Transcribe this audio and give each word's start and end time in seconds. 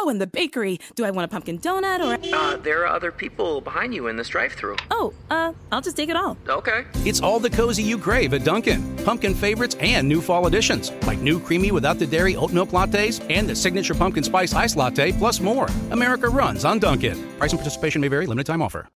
Oh, 0.00 0.08
and 0.08 0.20
the 0.20 0.28
bakery. 0.28 0.78
Do 0.94 1.04
I 1.04 1.10
want 1.10 1.24
a 1.24 1.28
pumpkin 1.28 1.58
donut 1.58 1.98
or 1.98 2.14
a... 2.14 2.30
Uh, 2.32 2.56
there 2.58 2.82
are 2.82 2.86
other 2.86 3.10
people 3.10 3.60
behind 3.60 3.92
you 3.92 4.06
in 4.06 4.14
this 4.14 4.28
drive-through. 4.28 4.76
Oh, 4.92 5.12
uh, 5.28 5.52
I'll 5.72 5.80
just 5.80 5.96
take 5.96 6.08
it 6.08 6.14
all. 6.14 6.36
Okay. 6.48 6.84
It's 7.04 7.20
all 7.20 7.40
the 7.40 7.50
cozy 7.50 7.82
you 7.82 7.98
crave 7.98 8.32
at 8.32 8.44
Dunkin'. 8.44 8.96
Pumpkin 9.04 9.34
favorites 9.34 9.76
and 9.80 10.08
new 10.08 10.20
fall 10.20 10.46
additions, 10.46 10.92
like 11.04 11.18
new 11.18 11.40
creamy 11.40 11.72
without 11.72 11.98
the 11.98 12.06
dairy 12.06 12.36
oat 12.36 12.52
milk 12.52 12.68
lattes 12.70 13.20
and 13.28 13.48
the 13.48 13.56
signature 13.56 13.92
pumpkin 13.92 14.22
spice 14.22 14.54
ice 14.54 14.76
latte, 14.76 15.10
plus 15.10 15.40
more. 15.40 15.66
America 15.90 16.28
runs 16.28 16.64
on 16.64 16.78
Dunkin'. 16.78 17.18
Price 17.38 17.50
and 17.50 17.58
participation 17.58 18.00
may 18.00 18.08
vary. 18.08 18.26
Limited 18.26 18.46
time 18.46 18.62
offer. 18.62 18.88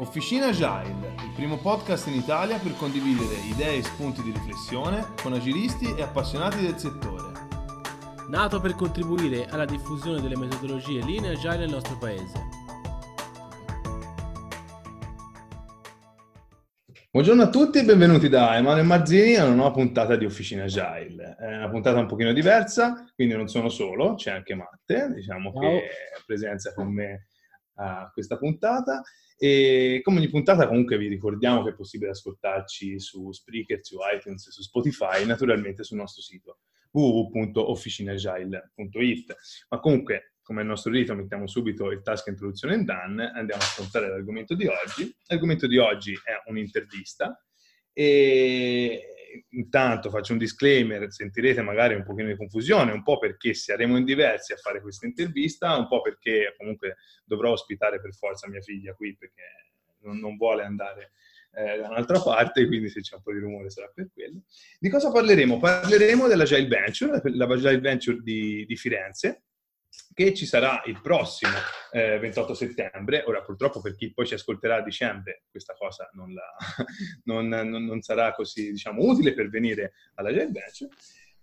Officina 0.00 0.48
Agile, 0.48 0.94
il 1.24 1.30
primo 1.34 1.58
podcast 1.58 2.06
in 2.08 2.14
Italia 2.14 2.58
per 2.58 2.74
condividere 2.76 3.34
idee 3.48 3.76
e 3.76 3.82
spunti 3.82 4.22
di 4.22 4.32
riflessione 4.32 5.06
con 5.22 5.32
agilisti 5.32 5.94
e 5.94 6.02
appassionati 6.02 6.60
del 6.60 6.78
settore. 6.78 7.29
Nato 8.30 8.60
per 8.60 8.76
contribuire 8.76 9.46
alla 9.46 9.64
diffusione 9.64 10.20
delle 10.20 10.36
metodologie 10.36 11.04
linee 11.04 11.32
agile 11.32 11.56
nel 11.58 11.70
nostro 11.70 11.98
paese. 11.98 12.38
Buongiorno 17.10 17.42
a 17.42 17.50
tutti 17.50 17.78
e 17.78 17.84
benvenuti 17.84 18.28
da 18.28 18.56
Emanuele 18.56 18.86
Marzini 18.86 19.34
a 19.34 19.46
una 19.46 19.54
nuova 19.56 19.72
puntata 19.72 20.14
di 20.14 20.24
Officina 20.24 20.62
Agile. 20.62 21.34
È 21.40 21.56
una 21.56 21.68
puntata 21.70 21.98
un 21.98 22.06
pochino 22.06 22.32
diversa, 22.32 23.10
quindi 23.16 23.34
non 23.34 23.48
sono 23.48 23.68
solo, 23.68 24.14
c'è 24.14 24.30
anche 24.30 24.54
Matte, 24.54 25.10
diciamo 25.12 25.50
Ciao. 25.50 25.60
che 25.60 25.78
è 25.88 26.22
presenza 26.24 26.72
con 26.72 26.94
me 26.94 27.26
a 27.74 28.08
questa 28.12 28.38
puntata. 28.38 29.02
E 29.36 30.00
come 30.04 30.18
ogni 30.18 30.28
puntata 30.28 30.68
comunque 30.68 30.98
vi 30.98 31.08
ricordiamo 31.08 31.64
che 31.64 31.70
è 31.70 31.74
possibile 31.74 32.12
ascoltarci 32.12 33.00
su 33.00 33.32
Spreaker, 33.32 33.80
su 33.82 33.96
iTunes, 34.14 34.48
su 34.50 34.62
Spotify, 34.62 35.26
naturalmente 35.26 35.82
sul 35.82 35.96
nostro 35.96 36.22
sito 36.22 36.58
www.officinagile.it. 36.90 39.36
Ma 39.68 39.80
comunque, 39.80 40.34
come 40.42 40.62
il 40.62 40.68
nostro 40.68 40.90
rito, 40.90 41.14
mettiamo 41.14 41.46
subito 41.46 41.90
il 41.90 42.00
task 42.02 42.28
introduzione 42.28 42.74
in 42.74 42.84
done, 42.84 43.30
andiamo 43.34 43.62
a 43.62 43.64
affrontare 43.64 44.08
l'argomento 44.08 44.54
di 44.54 44.66
oggi. 44.66 45.14
L'argomento 45.26 45.66
di 45.66 45.78
oggi 45.78 46.12
è 46.12 46.50
un'intervista 46.50 47.42
e 47.92 49.04
intanto 49.50 50.10
faccio 50.10 50.32
un 50.32 50.38
disclaimer, 50.38 51.12
sentirete 51.12 51.62
magari 51.62 51.94
un 51.94 52.02
pochino 52.02 52.28
di 52.28 52.36
confusione, 52.36 52.92
un 52.92 53.02
po' 53.02 53.18
perché 53.18 53.54
saremo 53.54 53.96
in 53.96 54.04
diversi 54.04 54.52
a 54.52 54.56
fare 54.56 54.80
questa 54.80 55.06
intervista, 55.06 55.76
un 55.76 55.86
po' 55.86 56.00
perché 56.00 56.54
comunque 56.56 56.96
dovrò 57.24 57.52
ospitare 57.52 58.00
per 58.00 58.14
forza 58.14 58.48
mia 58.48 58.60
figlia 58.60 58.94
qui 58.94 59.16
perché 59.16 59.42
non, 60.02 60.18
non 60.18 60.36
vuole 60.36 60.64
andare 60.64 61.12
eh, 61.52 61.78
da 61.78 61.88
un'altra 61.88 62.20
parte, 62.20 62.66
quindi 62.66 62.88
se 62.88 63.00
c'è 63.00 63.16
un 63.16 63.22
po' 63.22 63.32
di 63.32 63.38
rumore 63.38 63.70
sarà 63.70 63.90
per 63.94 64.08
quello. 64.12 64.42
Di 64.78 64.88
cosa 64.88 65.10
parleremo? 65.10 65.58
Parleremo 65.58 66.26
dell'Agile 66.28 66.66
Venture, 66.66 67.20
l'Agile 67.24 67.78
Venture 67.80 68.18
di, 68.22 68.64
di 68.66 68.76
Firenze, 68.76 69.44
che 70.14 70.34
ci 70.34 70.46
sarà 70.46 70.82
il 70.86 71.00
prossimo 71.00 71.52
eh, 71.92 72.18
28 72.18 72.54
settembre. 72.54 73.24
Ora, 73.26 73.42
purtroppo, 73.42 73.80
per 73.80 73.96
chi 73.96 74.12
poi 74.12 74.26
ci 74.26 74.34
ascolterà 74.34 74.76
a 74.76 74.82
dicembre, 74.82 75.44
questa 75.50 75.74
cosa 75.74 76.08
non, 76.12 76.32
la- 76.32 76.56
non- 77.24 77.48
non- 77.48 77.84
non 77.84 78.00
sarà 78.02 78.32
così, 78.32 78.70
diciamo, 78.70 79.02
utile 79.02 79.34
per 79.34 79.48
venire 79.48 79.92
alla 80.14 80.28
Agile 80.28 80.50
Venture. 80.50 80.90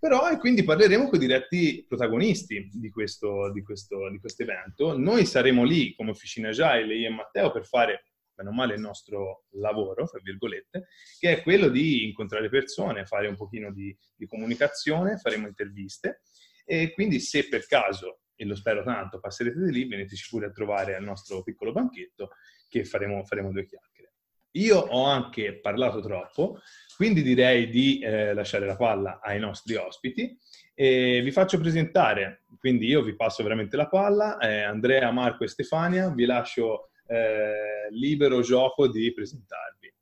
Però, 0.00 0.30
e 0.30 0.36
quindi 0.38 0.62
parleremo 0.62 1.08
con 1.08 1.16
i 1.16 1.26
diretti 1.26 1.84
protagonisti 1.86 2.70
di 2.72 2.88
questo, 2.88 3.50
di 3.52 3.62
questo, 3.62 4.08
di 4.10 4.20
evento. 4.36 4.96
Noi 4.96 5.26
saremo 5.26 5.64
lì 5.64 5.92
come 5.96 6.10
Officina 6.10 6.50
Agile, 6.50 6.94
io 6.94 7.08
e 7.08 7.10
Matteo, 7.10 7.50
per 7.50 7.66
fare, 7.66 8.04
bene 8.38 8.50
o 8.50 8.52
male, 8.52 8.74
il 8.74 8.80
nostro 8.80 9.46
lavoro, 9.54 10.06
tra 10.06 10.20
virgolette, 10.22 10.86
che 11.18 11.32
è 11.32 11.42
quello 11.42 11.68
di 11.68 12.06
incontrare 12.06 12.48
persone, 12.48 13.04
fare 13.04 13.26
un 13.26 13.34
pochino 13.34 13.72
di, 13.72 13.96
di 14.14 14.26
comunicazione, 14.26 15.16
faremo 15.16 15.48
interviste. 15.48 16.22
E 16.64 16.92
quindi 16.92 17.18
se 17.18 17.48
per 17.48 17.66
caso, 17.66 18.20
e 18.36 18.44
lo 18.44 18.54
spero 18.54 18.84
tanto, 18.84 19.18
passerete 19.18 19.60
di 19.64 19.72
lì, 19.72 19.88
veneteci 19.88 20.28
pure 20.30 20.46
a 20.46 20.52
trovare 20.52 20.94
al 20.94 21.02
nostro 21.02 21.42
piccolo 21.42 21.72
banchetto 21.72 22.30
che 22.68 22.84
faremo, 22.84 23.24
faremo 23.24 23.50
due 23.50 23.66
chiacchiere. 23.66 24.12
Io 24.52 24.78
ho 24.78 25.04
anche 25.04 25.58
parlato 25.60 26.00
troppo, 26.00 26.60
quindi 26.96 27.22
direi 27.22 27.68
di 27.68 27.98
eh, 27.98 28.32
lasciare 28.34 28.66
la 28.66 28.76
palla 28.76 29.20
ai 29.20 29.38
nostri 29.38 29.74
ospiti 29.74 30.38
e 30.74 31.20
vi 31.22 31.30
faccio 31.32 31.58
presentare, 31.58 32.44
quindi 32.58 32.86
io 32.86 33.02
vi 33.02 33.14
passo 33.14 33.42
veramente 33.42 33.76
la 33.76 33.88
palla, 33.88 34.38
eh, 34.38 34.62
Andrea, 34.62 35.10
Marco 35.10 35.44
e 35.44 35.48
Stefania, 35.48 36.10
vi 36.10 36.24
lascio 36.24 36.87
eh, 37.08 37.88
libero 37.90 38.42
gioco 38.42 38.86
di 38.86 39.12
presentarvi. 39.12 39.92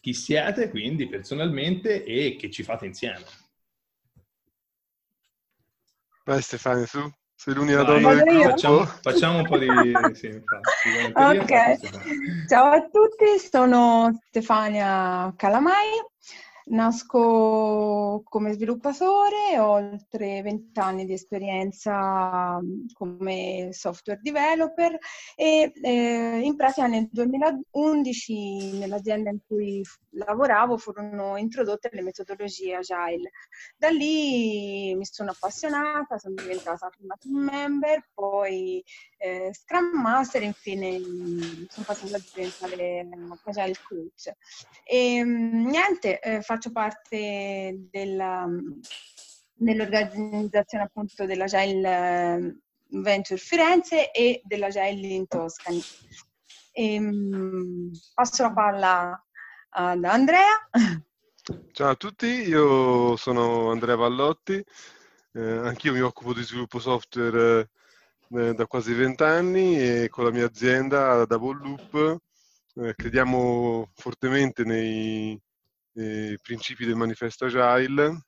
Chi 0.00 0.14
siete 0.14 0.70
quindi 0.70 1.08
personalmente 1.08 2.04
e 2.04 2.36
che 2.36 2.50
ci 2.50 2.62
fate 2.62 2.86
insieme? 2.86 3.24
Vai 6.24 6.40
Stefania, 6.40 6.86
su. 6.86 7.10
Sei 7.34 7.54
l'unica 7.54 7.82
Vai, 7.82 8.02
donna 8.02 8.22
del. 8.22 8.42
Facciamo, 8.42 8.84
facciamo 8.84 9.38
un 9.38 9.48
po' 9.48 9.58
di... 9.58 9.66
Sì, 10.14 10.26
infatti, 10.26 10.90
Ok, 11.14 12.46
ciao 12.46 12.70
a 12.70 12.80
tutti, 12.82 13.38
sono 13.38 14.20
Stefania 14.28 15.32
Calamai, 15.36 15.88
nasco 16.70 18.22
come 18.24 18.52
sviluppatore, 18.52 19.58
ho 19.58 19.70
oltre 19.72 20.42
20 20.42 20.78
anni 20.78 21.04
di 21.04 21.12
esperienza 21.12 22.60
mm, 22.60 22.86
come 22.92 23.68
software 23.72 24.20
developer 24.22 24.96
e 25.36 25.72
eh, 25.82 26.40
in 26.42 26.56
pratica 26.56 26.86
nel 26.86 27.08
2011 27.10 28.78
nell'azienda 28.78 29.30
in 29.30 29.38
cui 29.46 29.82
lavoravo 30.10 30.76
furono 30.76 31.36
introdotte 31.36 31.90
le 31.92 32.02
metodologie 32.02 32.76
agile. 32.76 33.30
Da 33.76 33.88
lì 33.88 34.94
mi 34.94 35.04
sono 35.04 35.30
appassionata, 35.30 36.18
sono 36.18 36.34
diventata 36.34 36.88
prima 36.88 37.16
team 37.18 37.38
member, 37.38 38.08
poi 38.14 38.82
eh, 39.18 39.50
Scrum 39.52 40.00
Master 40.00 40.42
e 40.42 40.46
infine 40.46 40.98
mh, 40.98 41.66
sono 41.68 41.86
passata 41.86 42.16
a 42.16 42.20
diventare 42.32 43.06
Agile 43.44 43.76
Coach. 43.86 44.32
E 44.84 45.22
mh, 45.24 45.68
niente, 45.68 46.20
eh, 46.20 46.40
faccio 46.60 46.72
parte 46.72 47.86
della, 47.90 48.46
mh, 48.46 48.80
dell'organizzazione 49.54 50.84
appunto 50.84 51.24
dell'Agile 51.24 51.88
eh, 51.88 52.56
Venture 53.00 53.40
Firenze 53.40 54.10
e 54.10 54.42
dell'Agile 54.44 55.06
in 55.06 55.26
Toscani. 55.26 55.80
E, 56.72 57.00
mh, 57.00 57.92
passo 58.12 58.42
la 58.42 58.52
palla 58.52 59.26
ad 59.70 60.04
Andrea. 60.04 60.68
Ciao 61.72 61.88
a 61.88 61.94
tutti, 61.94 62.26
io 62.26 63.16
sono 63.16 63.70
Andrea 63.70 63.96
Vallotti, 63.96 64.62
eh, 65.32 65.40
anch'io 65.40 65.94
mi 65.94 66.00
occupo 66.00 66.34
di 66.34 66.42
sviluppo 66.42 66.78
software 66.78 67.70
eh, 68.32 68.52
da 68.52 68.66
quasi 68.66 68.92
vent'anni 68.92 69.80
e 69.80 70.08
con 70.10 70.24
la 70.24 70.30
mia 70.30 70.44
azienda 70.44 71.24
Double 71.24 71.58
Loop 71.62 72.18
eh, 72.74 72.94
crediamo 72.94 73.90
fortemente 73.94 74.62
nei, 74.64 75.40
nei 76.00 76.38
principi 76.40 76.86
del 76.86 76.96
manifesto 76.96 77.44
Agile 77.44 78.24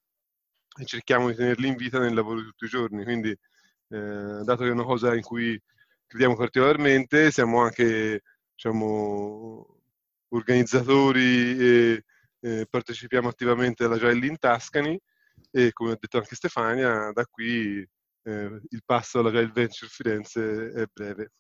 e 0.79 0.85
cerchiamo 0.85 1.29
di 1.29 1.35
tenerli 1.35 1.69
in 1.69 1.77
vita 1.77 1.99
nel 1.99 2.15
lavoro 2.15 2.41
di 2.41 2.47
tutti 2.47 2.65
i 2.65 2.69
giorni. 2.69 3.05
Quindi, 3.05 3.31
eh, 3.31 4.43
dato 4.45 4.63
che 4.63 4.69
è 4.69 4.73
una 4.73 4.85
cosa 4.85 5.15
in 5.15 5.23
cui 5.23 5.61
crediamo 6.07 6.37
particolarmente, 6.37 7.31
siamo 7.31 7.63
anche 7.63 8.23
diciamo, 8.55 9.81
organizzatori 10.29 11.59
e 11.59 12.05
eh, 12.41 12.67
partecipiamo 12.69 13.29
attivamente 13.29 13.85
all'Agile 13.85 14.27
in 14.27 14.39
Tuscany 14.39 14.99
e 15.51 15.73
come 15.73 15.93
ha 15.93 15.97
detto 15.99 16.19
anche 16.19 16.35
Stefania, 16.35 17.11
da 17.13 17.25
qui 17.27 17.79
eh, 18.25 18.61
il 18.69 18.83
passo 18.85 19.21
all'Agile 19.21 19.51
Venture 19.53 19.91
Firenze 19.91 20.71
è 20.73 20.85
breve. 20.93 21.33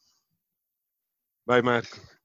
Vai 1.44 1.62
Marco. 1.62 2.21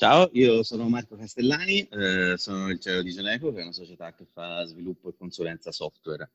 Ciao, 0.00 0.30
io 0.34 0.62
sono 0.62 0.88
Marco 0.88 1.16
Castellani, 1.16 1.80
eh, 1.90 2.34
sono 2.36 2.68
il 2.70 2.78
CEO 2.78 3.02
di 3.02 3.10
Geneco, 3.10 3.52
che 3.52 3.58
è 3.58 3.62
una 3.62 3.72
società 3.72 4.14
che 4.14 4.26
fa 4.32 4.64
sviluppo 4.64 5.08
e 5.08 5.16
consulenza 5.18 5.72
software. 5.72 6.30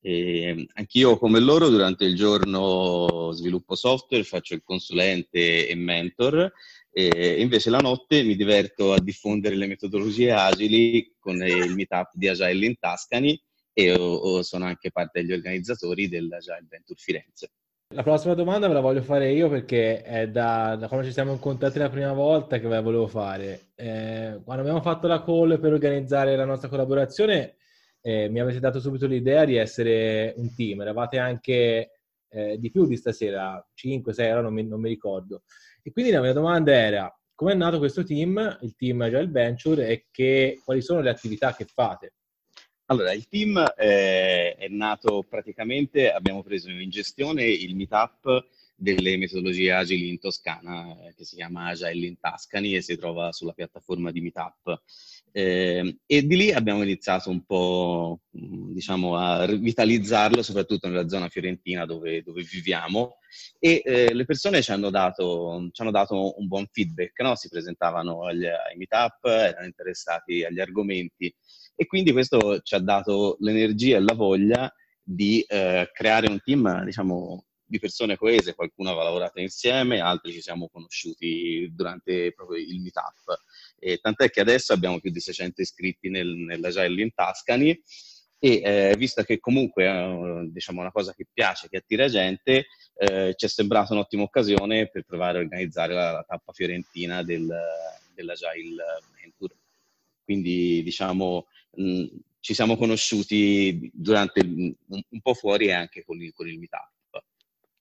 E 0.00 0.68
anch'io, 0.74 1.18
come 1.18 1.40
loro, 1.40 1.68
durante 1.70 2.04
il 2.04 2.14
giorno 2.14 3.32
sviluppo 3.32 3.74
software, 3.74 4.22
faccio 4.22 4.54
il 4.54 4.62
consulente 4.62 5.66
e 5.66 5.74
mentor, 5.74 6.52
e 6.92 7.40
invece 7.40 7.70
la 7.70 7.80
notte 7.80 8.22
mi 8.22 8.36
diverto 8.36 8.92
a 8.92 9.00
diffondere 9.00 9.56
le 9.56 9.66
metodologie 9.66 10.30
agili 10.30 11.12
con 11.18 11.34
il 11.44 11.74
meetup 11.74 12.10
di 12.12 12.28
Agile 12.28 12.64
in 12.64 12.78
Tuscany 12.78 13.42
e 13.72 13.90
o- 13.92 14.14
o 14.14 14.42
sono 14.42 14.66
anche 14.66 14.92
parte 14.92 15.20
degli 15.20 15.32
organizzatori 15.32 16.08
dell'Agile 16.08 16.64
Venture 16.68 17.00
Firenze. 17.00 17.50
La 17.92 18.04
prossima 18.04 18.34
domanda 18.34 18.68
me 18.68 18.74
la 18.74 18.80
voglio 18.80 19.02
fare 19.02 19.32
io 19.32 19.48
perché 19.48 20.02
è 20.02 20.28
da, 20.28 20.76
da 20.78 20.86
quando 20.86 21.04
ci 21.04 21.12
siamo 21.12 21.32
incontrati 21.32 21.80
la 21.80 21.90
prima 21.90 22.12
volta 22.12 22.60
che 22.60 22.68
ve 22.68 22.74
la 22.74 22.82
volevo 22.82 23.08
fare. 23.08 23.72
Eh, 23.74 24.40
quando 24.44 24.62
abbiamo 24.62 24.80
fatto 24.80 25.08
la 25.08 25.24
call 25.24 25.58
per 25.58 25.72
organizzare 25.72 26.36
la 26.36 26.44
nostra 26.44 26.68
collaborazione, 26.68 27.56
eh, 28.00 28.28
mi 28.28 28.38
avete 28.38 28.60
dato 28.60 28.78
subito 28.78 29.08
l'idea 29.08 29.44
di 29.44 29.56
essere 29.56 30.34
un 30.36 30.54
team. 30.54 30.82
Eravate 30.82 31.18
anche 31.18 31.90
eh, 32.28 32.58
di 32.60 32.70
più 32.70 32.86
di 32.86 32.96
stasera, 32.96 33.60
5, 33.74 34.12
6, 34.12 34.30
ora 34.30 34.42
non 34.42 34.54
mi, 34.54 34.64
non 34.64 34.80
mi 34.80 34.88
ricordo. 34.88 35.42
E 35.82 35.90
quindi 35.90 36.12
la 36.12 36.20
mia 36.20 36.32
domanda 36.32 36.72
era, 36.72 37.12
come 37.34 37.54
è 37.54 37.56
nato 37.56 37.78
questo 37.78 38.04
team, 38.04 38.58
il 38.60 38.76
team 38.76 39.00
Agile 39.00 39.26
Venture, 39.26 39.88
e 39.88 40.06
che, 40.12 40.60
quali 40.64 40.80
sono 40.80 41.00
le 41.00 41.10
attività 41.10 41.54
che 41.56 41.64
fate? 41.64 42.12
Allora, 42.90 43.12
il 43.12 43.28
team 43.28 43.56
è, 43.60 44.56
è 44.58 44.66
nato 44.66 45.22
praticamente, 45.22 46.10
abbiamo 46.10 46.42
preso 46.42 46.70
in 46.70 46.90
gestione 46.90 47.44
il 47.44 47.76
meetup 47.76 48.44
delle 48.74 49.16
metodologie 49.16 49.72
agili 49.72 50.08
in 50.08 50.18
Toscana, 50.18 51.06
eh, 51.06 51.14
che 51.14 51.24
si 51.24 51.36
chiama 51.36 51.66
Agile 51.68 52.06
in 52.06 52.18
Tascani 52.18 52.74
e 52.74 52.80
si 52.80 52.96
trova 52.96 53.30
sulla 53.30 53.52
piattaforma 53.52 54.10
di 54.10 54.22
Meetup. 54.22 54.82
Eh, 55.30 55.98
e 56.04 56.26
di 56.26 56.36
lì 56.36 56.50
abbiamo 56.50 56.82
iniziato 56.82 57.30
un 57.30 57.44
po' 57.44 58.22
mm, 58.36 58.72
diciamo, 58.72 59.16
a 59.16 59.44
rivitalizzarlo, 59.44 60.42
soprattutto 60.42 60.88
nella 60.88 61.08
zona 61.08 61.28
fiorentina 61.28 61.84
dove, 61.84 62.22
dove 62.22 62.42
viviamo. 62.42 63.18
E 63.60 63.82
eh, 63.84 64.14
le 64.14 64.24
persone 64.24 64.62
ci 64.62 64.72
hanno 64.72 64.90
dato, 64.90 65.68
ci 65.70 65.82
hanno 65.82 65.92
dato 65.92 66.40
un 66.40 66.48
buon 66.48 66.66
feedback, 66.72 67.20
no? 67.20 67.36
si 67.36 67.48
presentavano 67.48 68.24
agli, 68.24 68.46
ai 68.46 68.76
meetup, 68.76 69.26
erano 69.26 69.66
interessati 69.66 70.42
agli 70.42 70.58
argomenti. 70.58 71.32
E 71.80 71.86
quindi 71.86 72.12
questo 72.12 72.60
ci 72.60 72.74
ha 72.74 72.78
dato 72.78 73.38
l'energia 73.40 73.96
e 73.96 74.00
la 74.00 74.12
voglia 74.12 74.70
di 75.02 75.40
eh, 75.48 75.88
creare 75.94 76.28
un 76.28 76.38
team, 76.44 76.84
diciamo, 76.84 77.46
di 77.64 77.78
persone 77.78 78.18
coese, 78.18 78.54
qualcuno 78.54 78.90
aveva 78.90 79.04
lavorato 79.04 79.40
insieme, 79.40 79.98
altri 79.98 80.30
ci 80.32 80.42
siamo 80.42 80.68
conosciuti 80.68 81.72
durante 81.72 82.34
proprio 82.34 82.58
il 82.58 82.82
meetup. 82.82 83.40
E 83.78 83.96
tant'è 83.96 84.28
che 84.28 84.42
adesso 84.42 84.74
abbiamo 84.74 85.00
più 85.00 85.10
di 85.10 85.20
600 85.20 85.62
iscritti 85.62 86.10
nel, 86.10 86.28
nell'Agile 86.28 87.00
in 87.00 87.14
Tascani 87.14 87.70
e 88.38 88.60
eh, 88.62 88.94
visto 88.98 89.22
che 89.22 89.40
comunque 89.40 89.84
è 89.84 89.88
eh, 89.88 90.50
diciamo, 90.52 90.82
una 90.82 90.92
cosa 90.92 91.14
che 91.14 91.28
piace, 91.32 91.70
che 91.70 91.78
attira 91.78 92.08
gente, 92.08 92.66
eh, 92.98 93.32
ci 93.38 93.46
è 93.46 93.48
sembrata 93.48 93.94
un'ottima 93.94 94.24
occasione 94.24 94.90
per 94.90 95.04
provare 95.04 95.38
a 95.38 95.40
organizzare 95.40 95.94
la, 95.94 96.12
la 96.12 96.24
tappa 96.28 96.52
fiorentina 96.52 97.22
del, 97.22 97.50
dell'Agile 98.12 98.84
Venture. 99.18 99.59
Quindi 100.30 100.80
diciamo 100.84 101.48
mh, 101.74 102.04
ci 102.38 102.54
siamo 102.54 102.76
conosciuti 102.76 103.90
durante 103.92 104.42
un, 104.44 104.72
un 104.86 105.20
po' 105.20 105.34
fuori 105.34 105.66
e 105.66 105.72
anche 105.72 106.04
con 106.04 106.22
il, 106.22 106.32
con 106.32 106.46
il 106.46 106.56
meetup. 106.56 107.24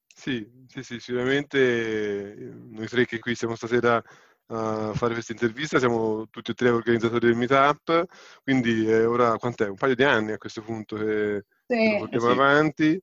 Sì, 0.07 0.43
sì, 0.65 0.81
sì, 0.81 0.99
sicuramente 0.99 1.59
eh, 1.59 2.51
noi 2.71 2.87
tre 2.87 3.05
che 3.05 3.19
qui 3.19 3.35
siamo 3.35 3.53
stasera 3.53 4.03
a 4.47 4.93
fare 4.95 5.13
questa 5.13 5.33
intervista, 5.33 5.77
siamo 5.77 6.27
tutti 6.31 6.49
e 6.49 6.53
tre 6.55 6.69
organizzatori 6.69 7.27
del 7.27 7.35
Meetup, 7.35 8.05
quindi 8.41 8.87
è 8.87 9.07
ora, 9.07 9.37
quant'è? 9.37 9.67
Un 9.67 9.75
paio 9.75 9.93
di 9.93 10.03
anni 10.03 10.31
a 10.31 10.39
questo 10.39 10.63
punto 10.63 10.95
che, 10.95 11.45
sì, 11.67 11.91
lo 11.91 11.97
portiamo 11.99 12.25
sì. 12.25 12.31
avanti. 12.31 13.01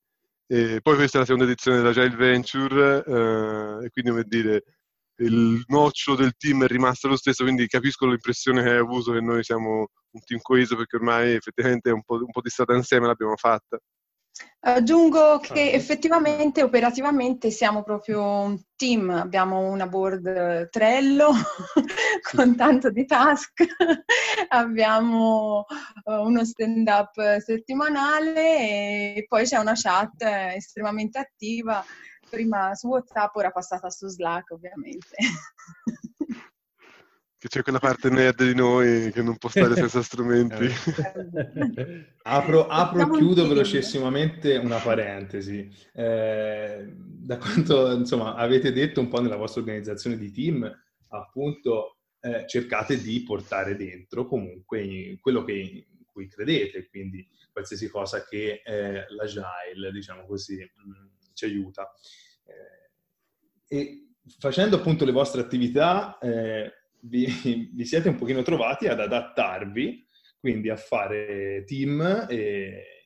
E 0.49 0.81
poi 0.83 0.97
questa 0.97 1.19
è 1.19 1.21
la 1.21 1.27
seconda 1.27 1.45
edizione 1.45 1.77
della 1.77 1.93
Giant 1.93 2.17
Venture 2.17 3.05
eh, 3.07 3.87
e 3.87 3.91
quindi 3.91 4.11
come 4.11 4.25
dire 4.27 4.65
il 5.19 5.65
nocciolo 5.67 6.17
del 6.17 6.35
team 6.37 6.65
è 6.65 6.67
rimasto 6.67 7.09
lo 7.09 7.17
stesso, 7.17 7.45
quindi 7.45 7.67
capisco 7.67 8.07
l'impressione 8.07 8.63
che 8.63 8.71
hai 8.71 8.79
avuto 8.79 9.13
che 9.13 9.21
noi 9.21 9.43
siamo 9.43 9.89
un 10.11 10.21
team 10.25 10.41
coeso 10.41 10.77
perché 10.77 10.97
ormai 10.97 11.35
effettivamente 11.35 11.91
un 11.91 12.03
po', 12.03 12.17
un 12.17 12.31
po' 12.31 12.41
di 12.41 12.51
strada 12.51 12.75
insieme 12.75 13.07
l'abbiamo 13.07 13.37
fatta. 13.37 13.79
Aggiungo 14.61 15.39
che 15.39 15.61
ah, 15.61 15.75
effettivamente 15.77 16.63
operativamente 16.63 17.51
siamo 17.51 17.83
proprio 17.83 18.23
un 18.23 18.61
team, 18.75 19.09
abbiamo 19.11 19.61
una 19.61 19.87
board 19.87 20.69
Trello 20.69 21.31
con 22.35 22.57
tanto 22.57 22.91
di 22.91 23.07
task, 23.07 23.65
abbiamo 24.49 25.65
eh, 26.05 26.17
uno 26.17 26.45
stand 26.45 26.89
up 26.89 27.39
settimanale 27.39 29.15
e 29.15 29.25
poi 29.27 29.45
c'è 29.45 29.57
una 29.57 29.75
chat 29.75 30.21
estremamente 30.23 31.19
attiva, 31.19 31.83
prima 32.29 32.75
su 32.75 32.89
WhatsApp, 32.89 33.35
ora 33.37 33.51
passata 33.51 33.91
su 33.91 34.07
Slack 34.09 34.51
ovviamente. 34.51 35.17
che 37.39 37.49
c'è 37.49 37.63
quella 37.63 37.79
parte 37.79 38.09
nerd 38.09 38.43
di 38.45 38.55
noi 38.55 39.13
che 39.13 39.23
non 39.23 39.37
può 39.37 39.49
stare 39.49 39.75
senza 39.75 40.03
strumenti. 40.03 40.65
Eh. 40.65 42.15
apro, 42.23 42.67
apro 42.67 43.03
e 43.03 43.19
chiudo 43.19 43.47
velocissimamente 43.47 44.57
una 44.57 44.79
parentesi. 44.79 45.71
Eh, 45.93 46.93
da 46.93 47.37
quanto 47.39 47.93
insomma, 47.93 48.35
avete 48.35 48.73
detto 48.73 49.01
un 49.01 49.09
po' 49.09 49.21
nella 49.21 49.37
vostra 49.37 49.61
organizzazione 49.61 50.17
di 50.17 50.31
team, 50.33 50.71
appunto 51.09 51.99
eh, 52.21 52.47
cercate 52.47 53.01
di 53.01 53.23
portare 53.23 53.77
dentro 53.77 54.27
comunque 54.27 55.19
quello 55.21 55.45
che, 55.45 55.53
in 55.53 56.05
cui 56.07 56.29
credete, 56.29 56.89
quindi 56.89 57.29
qualsiasi 57.53 57.89
cosa 57.89 58.25
che 58.25 58.63
eh, 58.65 59.05
l'agile, 59.09 59.93
diciamo 59.93 60.27
così, 60.27 60.57
mh, 60.57 60.89
mm, 60.89 61.07
ci 61.37 61.45
aiuta. 61.45 61.93
Eh, 62.45 63.79
e 63.79 64.09
facendo 64.39 64.77
appunto 64.77 65.05
le 65.05 65.13
vostre 65.13 65.43
attività, 65.43 66.19
eh, 66.19 66.73
vi, 67.01 67.27
vi, 67.73 67.85
siete 67.85 68.09
un 68.09 68.17
pochino 68.17 68.43
trovati 68.43 68.89
ad 68.89 68.99
adattarvi, 68.99 70.05
quindi 70.41 70.71
a 70.71 70.77
fare 70.77 71.65
team 71.65 72.27
e 72.29 72.97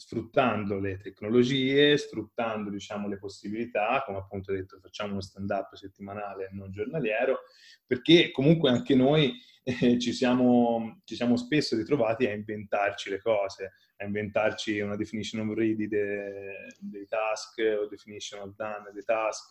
sfruttando 0.00 0.78
le 0.78 0.98
tecnologie, 0.98 1.96
sfruttando 1.98 2.70
diciamo, 2.70 3.06
le 3.06 3.18
possibilità, 3.18 4.02
come 4.06 4.18
appunto 4.18 4.52
detto 4.52 4.78
facciamo 4.80 5.12
uno 5.12 5.20
stand-up 5.20 5.74
settimanale 5.74 6.48
non 6.52 6.70
giornaliero, 6.70 7.40
perché 7.86 8.30
comunque 8.30 8.70
anche 8.70 8.94
noi 8.94 9.38
eh, 9.62 9.98
ci, 9.98 10.12
siamo, 10.14 11.00
ci, 11.04 11.16
siamo, 11.16 11.36
spesso 11.36 11.76
ritrovati 11.76 12.26
a 12.26 12.32
inventarci 12.32 13.10
le 13.10 13.20
cose, 13.20 13.72
a 14.00 14.06
inventarci 14.06 14.80
una 14.80 14.96
definition 14.96 15.46
of 15.46 15.56
ready 15.56 15.86
dei 15.86 17.06
task 17.06 17.58
o 17.58 17.86
definition 17.86 18.40
of 18.40 18.54
done 18.56 18.90
dei 18.92 19.04
task 19.04 19.50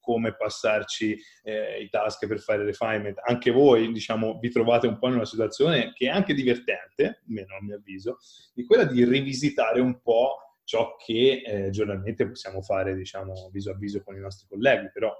come 0.00 0.34
passarci 0.34 1.20
eh, 1.42 1.82
i 1.82 1.88
task 1.90 2.26
per 2.26 2.38
fare 2.40 2.64
refinement. 2.64 3.18
Anche 3.24 3.50
voi, 3.50 3.92
diciamo, 3.92 4.38
vi 4.38 4.48
trovate 4.48 4.86
un 4.86 4.98
po' 4.98 5.08
in 5.08 5.14
una 5.14 5.24
situazione 5.26 5.92
che 5.92 6.06
è 6.06 6.10
anche 6.10 6.32
divertente, 6.32 7.22
meno 7.26 7.56
a 7.56 7.62
mio 7.62 7.76
avviso, 7.76 8.18
di 8.54 8.64
quella 8.64 8.84
di 8.84 9.04
rivisitare 9.04 9.80
un 9.80 10.00
po' 10.00 10.60
ciò 10.64 10.96
che 10.96 11.42
eh, 11.44 11.70
giornalmente 11.70 12.26
possiamo 12.26 12.62
fare, 12.62 12.94
diciamo, 12.94 13.50
viso 13.52 13.70
a 13.70 13.76
viso 13.76 14.02
con 14.02 14.16
i 14.16 14.20
nostri 14.20 14.46
colleghi, 14.48 14.90
però 14.92 15.12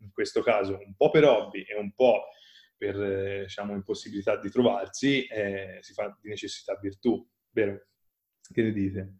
in 0.00 0.10
questo 0.12 0.42
caso 0.42 0.78
un 0.84 0.94
po' 0.94 1.10
per 1.10 1.24
hobby 1.24 1.62
e 1.62 1.76
un 1.76 1.92
po' 1.94 2.24
per, 2.76 3.00
eh, 3.00 3.40
diciamo, 3.44 3.72
impossibilità 3.72 4.36
di 4.36 4.50
trovarsi, 4.50 5.24
eh, 5.26 5.78
si 5.80 5.92
fa 5.94 6.14
di 6.20 6.28
necessità 6.28 6.76
virtù, 6.80 7.26
vero? 7.50 7.86
Che 8.52 8.62
ne 8.62 8.72
dite? 8.72 9.14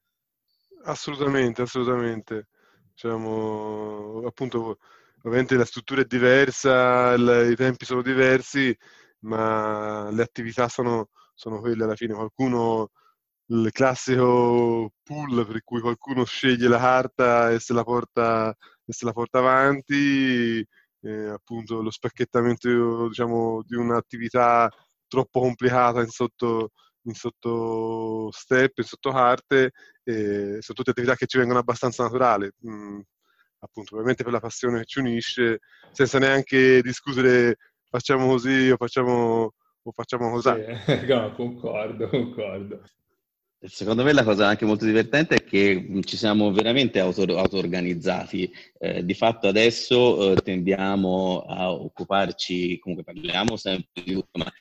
Assolutamente, 0.84 1.62
assolutamente. 1.62 2.48
Diciamo, 2.92 4.22
appunto, 4.26 4.78
ovviamente 5.22 5.56
la 5.56 5.64
struttura 5.64 6.02
è 6.02 6.04
diversa, 6.04 7.14
i 7.14 7.56
tempi 7.56 7.84
sono 7.84 8.02
diversi, 8.02 8.76
ma 9.20 10.10
le 10.10 10.22
attività 10.22 10.68
sono, 10.68 11.08
sono 11.34 11.60
quelle 11.60 11.84
alla 11.84 11.96
fine. 11.96 12.14
Qualcuno, 12.14 12.90
il 13.46 13.70
classico 13.72 14.92
pool 15.02 15.46
per 15.46 15.62
cui 15.64 15.80
qualcuno 15.80 16.24
sceglie 16.24 16.68
la 16.68 16.78
carta 16.78 17.50
e 17.50 17.60
se 17.60 17.72
la 17.74 17.84
porta, 17.84 18.54
se 18.86 19.04
la 19.06 19.12
porta 19.12 19.38
avanti, 19.40 20.58
eh, 21.02 21.26
appunto 21.28 21.82
lo 21.82 21.90
spacchettamento 21.90 23.08
diciamo, 23.08 23.62
di 23.66 23.76
un'attività 23.76 24.70
troppo 25.08 25.40
complicata 25.40 26.00
in 26.02 26.08
sotto, 26.08 26.70
in 27.04 27.14
sotto 27.14 28.30
step, 28.32 28.78
in 28.78 28.84
sotto 28.84 29.10
carte, 29.10 29.72
eh, 30.04 30.58
sono 30.60 30.74
tutte 30.74 30.90
attività 30.90 31.16
che 31.16 31.26
ci 31.26 31.38
vengono 31.38 31.58
abbastanza 31.58 32.02
naturali. 32.02 32.50
Mm, 32.66 33.00
appunto, 33.60 33.94
ovviamente 33.94 34.22
per 34.22 34.32
la 34.32 34.40
passione 34.40 34.80
che 34.80 34.84
ci 34.86 34.98
unisce, 35.00 35.60
senza 35.92 36.18
neanche 36.18 36.80
discutere 36.82 37.56
facciamo 37.88 38.26
così 38.26 38.70
o 38.70 38.76
facciamo, 38.76 39.52
o 39.82 39.92
facciamo 39.92 40.30
così. 40.30 40.50
Sì, 40.86 41.06
no, 41.08 41.32
concordo, 41.32 42.08
concordo. 42.08 42.82
Secondo 43.66 44.04
me 44.04 44.12
la 44.12 44.24
cosa 44.24 44.46
anche 44.46 44.66
molto 44.66 44.84
divertente 44.84 45.36
è 45.36 45.44
che 45.44 45.88
ci 46.02 46.18
siamo 46.18 46.52
veramente 46.52 47.00
auto, 47.00 47.22
auto-organizzati. 47.38 48.52
Eh, 48.78 49.04
di 49.06 49.14
fatto 49.14 49.48
adesso 49.48 50.32
eh, 50.32 50.36
tendiamo 50.36 51.46
a 51.48 51.72
occuparci, 51.72 52.78
comunque 52.78 53.10
parliamo 53.10 53.56
sempre 53.56 54.02
di 54.04 54.12
tutto, 54.12 54.38
ma 54.38 54.52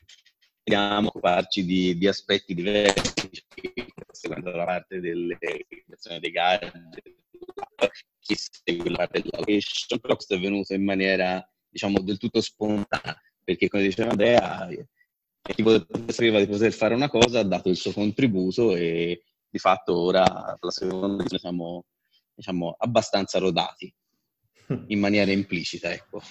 a 0.72 0.98
occuparci 0.98 1.64
di, 1.64 1.98
di 1.98 2.06
aspetti 2.06 2.54
diversi, 2.54 3.30
seguendo 4.10 4.50
la 4.50 4.64
parte 4.64 5.00
delle 5.00 5.36
creazione 5.38 6.20
dei 6.20 6.30
gadget, 6.30 7.02
chi 8.20 8.34
segue 8.36 8.90
la 8.90 8.96
parte 8.96 9.20
della 9.22 9.38
location, 9.38 10.00
però 10.00 10.14
questo 10.14 10.34
è 10.34 10.40
venuto 10.40 10.72
in 10.72 10.84
maniera, 10.84 11.46
diciamo, 11.68 12.00
del 12.00 12.16
tutto 12.16 12.40
spontanea, 12.40 13.20
perché 13.42 13.68
come 13.68 13.82
diceva 13.82 14.10
Andrea, 14.10 14.68
chi 15.42 15.62
sapeva 16.08 16.38
di 16.38 16.46
poter 16.46 16.72
fare 16.72 16.94
una 16.94 17.10
cosa 17.10 17.40
ha 17.40 17.44
dato 17.44 17.68
il 17.68 17.76
suo 17.76 17.92
contributo 17.92 18.74
e 18.74 19.22
di 19.50 19.58
fatto 19.58 19.96
ora 19.98 20.56
la 20.58 20.70
seconda 20.70 21.24
siamo 21.38 21.84
diciamo, 22.34 22.74
abbastanza 22.78 23.38
rodati 23.38 23.92
in 24.88 24.98
maniera 24.98 25.30
implicita. 25.30 25.92
Ecco. 25.92 26.22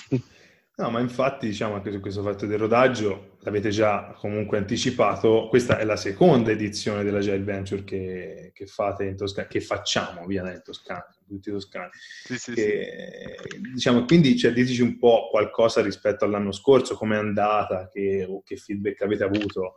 No, 0.76 0.90
ma 0.90 1.00
infatti 1.00 1.46
diciamo 1.46 1.76
anche 1.76 1.92
su 1.92 2.00
questo 2.00 2.24
fatto 2.24 2.48
del 2.48 2.58
rodaggio 2.58 3.38
l'avete 3.42 3.70
già 3.70 4.12
comunque 4.18 4.58
anticipato, 4.58 5.48
questa 5.48 5.78
è 5.78 5.86
la 5.86 5.96
seconda 5.96 6.50
edizione 6.50 7.04
della 7.04 7.20
Gel 7.20 7.44
Venture 7.44 7.84
che, 7.84 8.50
che 8.56 8.66
fate 8.66 9.06
in 9.06 9.16
Toscana, 9.16 9.48
che 9.48 9.62
facciamo 9.62 10.26
via 10.26 10.42
in 10.52 10.62
Toscana, 10.64 11.06
tutti 11.28 11.52
toscani. 11.52 11.92
Sì, 11.92 12.38
sì, 12.40 12.54
che, 12.54 13.38
sì. 13.48 13.62
Diciamo, 13.74 14.06
quindi 14.06 14.36
cioè, 14.36 14.52
diteci 14.52 14.82
un 14.82 14.98
po' 14.98 15.28
qualcosa 15.30 15.82
rispetto 15.84 16.26
all'anno 16.26 16.52
scorso, 16.52 16.96
com'è 16.96 17.18
andata, 17.18 17.88
che, 17.90 18.26
o 18.28 18.42
che 18.42 18.56
feedback 18.56 19.02
avete 19.02 19.24
avuto. 19.24 19.76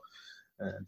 Eh, 0.59 0.85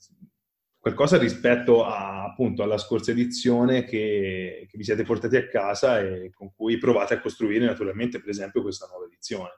qualcosa 0.78 1.18
rispetto 1.18 1.84
a, 1.84 2.24
appunto 2.24 2.62
alla 2.62 2.78
scorsa 2.78 3.10
edizione 3.10 3.84
che, 3.84 4.66
che 4.70 4.78
vi 4.78 4.84
siete 4.84 5.02
portati 5.02 5.36
a 5.36 5.48
casa 5.48 6.00
e 6.00 6.30
con 6.30 6.54
cui 6.54 6.78
provate 6.78 7.14
a 7.14 7.20
costruire 7.20 7.66
naturalmente 7.66 8.20
per 8.20 8.30
esempio 8.30 8.62
questa 8.62 8.86
nuova 8.86 9.04
edizione. 9.04 9.50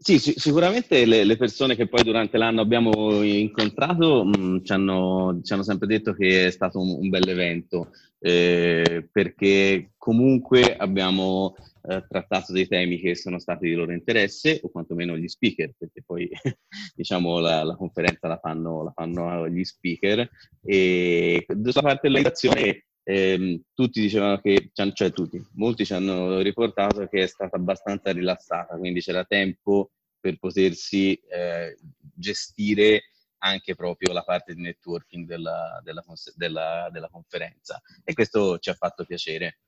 Sì, 0.00 0.18
sicuramente 0.20 1.04
le, 1.06 1.24
le, 1.24 1.36
persone 1.36 1.74
che 1.74 1.88
poi 1.88 2.04
durante 2.04 2.38
l'anno 2.38 2.60
abbiamo 2.60 3.20
incontrato 3.20 4.24
mh, 4.24 4.38
mm, 4.38 4.56
ci, 4.62 4.72
hanno, 4.72 5.40
ci, 5.42 5.52
hanno, 5.52 5.64
sempre 5.64 5.88
detto 5.88 6.14
che 6.14 6.46
è 6.46 6.50
stato 6.52 6.80
un, 6.80 6.98
un 7.00 7.08
bel 7.08 7.28
evento, 7.28 7.90
eh, 8.20 9.08
perché 9.10 9.90
comunque 9.96 10.76
abbiamo 10.76 11.56
eh, 11.82 12.04
trattato 12.08 12.52
dei 12.52 12.68
temi 12.68 13.00
che 13.00 13.16
sono 13.16 13.40
stati 13.40 13.66
di 13.66 13.74
loro 13.74 13.92
interesse, 13.92 14.60
o 14.62 14.68
quantomeno 14.70 15.16
gli 15.16 15.26
speaker, 15.26 15.72
perché 15.76 16.04
poi 16.06 16.30
diciamo 16.94 17.40
la, 17.40 17.64
la 17.64 17.74
conferenza 17.74 18.28
la 18.28 18.38
fanno, 18.38 18.84
la 18.84 18.92
fanno, 18.94 19.48
gli 19.48 19.64
speaker. 19.64 20.30
E 20.62 21.44
sulla 21.48 21.82
parte 21.82 22.00
dell'educazione 22.02 22.84
ehm, 23.08 23.62
tutti 23.72 24.02
dicevano 24.02 24.38
che, 24.38 24.70
cioè 24.74 25.12
tutti, 25.12 25.42
molti 25.54 25.86
ci 25.86 25.94
hanno 25.94 26.40
riportato 26.40 27.06
che 27.06 27.22
è 27.22 27.26
stata 27.26 27.56
abbastanza 27.56 28.12
rilassata, 28.12 28.76
quindi 28.76 29.00
c'era 29.00 29.24
tempo 29.24 29.92
per 30.20 30.38
potersi 30.38 31.14
eh, 31.14 31.78
gestire 31.98 33.04
anche 33.38 33.74
proprio 33.74 34.12
la 34.12 34.24
parte 34.24 34.54
di 34.54 34.60
networking 34.60 35.26
della, 35.26 35.80
della, 35.82 36.04
della, 36.34 36.88
della, 36.92 37.08
conferenza 37.08 37.80
e 38.04 38.12
questo 38.12 38.58
ci 38.58 38.68
ha 38.68 38.74
fatto 38.74 39.04
piacere. 39.04 39.60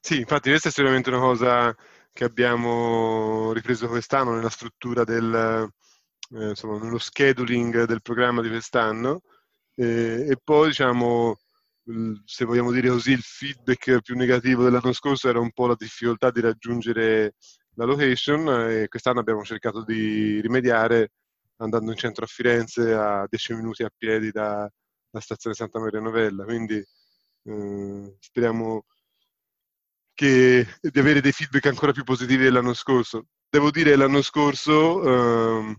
Sì, 0.00 0.18
infatti 0.18 0.50
questa 0.50 0.68
è 0.68 0.72
sicuramente 0.72 1.08
una 1.08 1.20
cosa 1.20 1.74
che 2.12 2.24
abbiamo 2.24 3.52
ripreso 3.52 3.88
quest'anno 3.88 4.34
nella 4.34 4.50
struttura 4.50 5.04
del, 5.04 5.72
eh, 6.32 6.48
insomma, 6.48 6.78
nello 6.78 6.98
scheduling 6.98 7.84
del 7.84 8.02
programma 8.02 8.42
di 8.42 8.48
quest'anno 8.48 9.22
eh, 9.74 10.26
e 10.28 10.36
poi 10.42 10.68
diciamo 10.68 11.38
se 12.24 12.44
vogliamo 12.44 12.72
dire 12.72 12.88
così, 12.88 13.12
il 13.12 13.22
feedback 13.22 14.00
più 14.02 14.14
negativo 14.14 14.62
dell'anno 14.62 14.92
scorso 14.92 15.28
era 15.28 15.40
un 15.40 15.50
po' 15.52 15.66
la 15.66 15.76
difficoltà 15.76 16.30
di 16.30 16.40
raggiungere 16.40 17.34
la 17.74 17.84
location 17.84 18.48
e 18.70 18.88
quest'anno 18.88 19.20
abbiamo 19.20 19.42
cercato 19.44 19.84
di 19.84 20.40
rimediare 20.40 21.12
andando 21.56 21.90
in 21.90 21.96
centro 21.96 22.24
a 22.24 22.28
Firenze 22.28 22.92
a 22.92 23.26
10 23.28 23.54
minuti 23.54 23.82
a 23.82 23.90
piedi 23.96 24.30
dalla 24.30 24.70
stazione 25.18 25.56
Santa 25.56 25.78
Maria 25.78 26.00
Novella. 26.00 26.44
Quindi 26.44 26.76
eh, 26.76 28.16
speriamo 28.20 28.84
che, 30.14 30.66
di 30.80 30.98
avere 30.98 31.20
dei 31.20 31.32
feedback 31.32 31.66
ancora 31.66 31.92
più 31.92 32.04
positivi 32.04 32.44
dell'anno 32.44 32.74
scorso. 32.74 33.26
Devo 33.48 33.70
dire 33.70 33.96
l'anno 33.96 34.22
scorso 34.22 35.02
eh, 35.62 35.76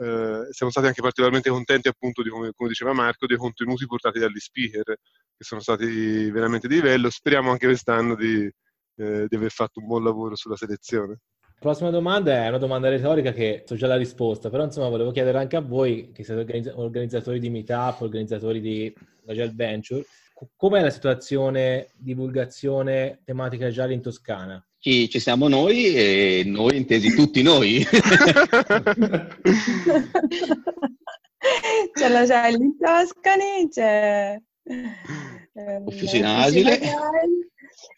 eh, 0.00 0.46
siamo 0.50 0.70
stati 0.70 0.86
anche 0.86 1.02
particolarmente 1.02 1.50
contenti, 1.50 1.88
appunto, 1.88 2.22
di, 2.22 2.28
come, 2.28 2.52
come, 2.54 2.68
diceva 2.68 2.92
Marco, 2.92 3.26
dei 3.26 3.36
contenuti 3.36 3.86
portati 3.86 4.18
dagli 4.18 4.38
speaker, 4.38 4.84
che 4.84 5.44
sono 5.44 5.60
stati 5.60 6.30
veramente 6.30 6.68
di 6.68 6.74
livello. 6.76 7.10
Speriamo 7.10 7.50
anche 7.50 7.66
quest'anno 7.66 8.14
di, 8.14 8.50
eh, 8.96 9.26
di 9.28 9.36
aver 9.36 9.50
fatto 9.50 9.80
un 9.80 9.86
buon 9.86 10.04
lavoro 10.04 10.36
sulla 10.36 10.56
selezione. 10.56 11.20
La 11.40 11.64
prossima 11.64 11.90
domanda 11.90 12.44
è 12.44 12.48
una 12.48 12.58
domanda 12.58 12.88
retorica 12.88 13.32
che 13.32 13.64
so 13.66 13.74
già 13.74 13.88
la 13.88 13.96
risposta, 13.96 14.48
però 14.48 14.62
insomma 14.62 14.88
volevo 14.88 15.10
chiedere 15.10 15.38
anche 15.38 15.56
a 15.56 15.60
voi, 15.60 16.12
che 16.12 16.22
siete 16.22 16.40
organizz- 16.40 16.72
organizzatori 16.76 17.40
di 17.40 17.50
Meetup, 17.50 18.00
organizzatori 18.00 18.60
di 18.60 18.94
Agile 19.26 19.52
Venture, 19.54 20.04
com'è 20.56 20.80
la 20.80 20.90
situazione 20.90 21.88
divulgazione 21.96 23.22
tematica 23.24 23.66
Agile 23.66 23.94
in 23.94 24.02
Toscana? 24.02 24.67
Ci, 24.80 25.08
ci, 25.08 25.18
siamo 25.18 25.48
noi 25.48 25.94
e 25.94 26.42
noi 26.46 26.76
intesi 26.76 27.14
tutti 27.14 27.42
noi. 27.42 27.84
c'è 31.92 32.08
la 32.08 32.24
Gel 32.24 32.60
in 32.60 32.76
Toscani, 32.78 33.68
c'è 33.68 34.40
eh, 34.62 35.82
Officina 35.84 36.38
Agile. 36.38 36.78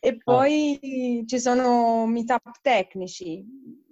E 0.02 0.08
ah. 0.08 0.16
poi 0.22 1.24
ci 1.26 1.38
sono 1.38 2.06
meetup 2.06 2.60
tecnici, 2.62 3.44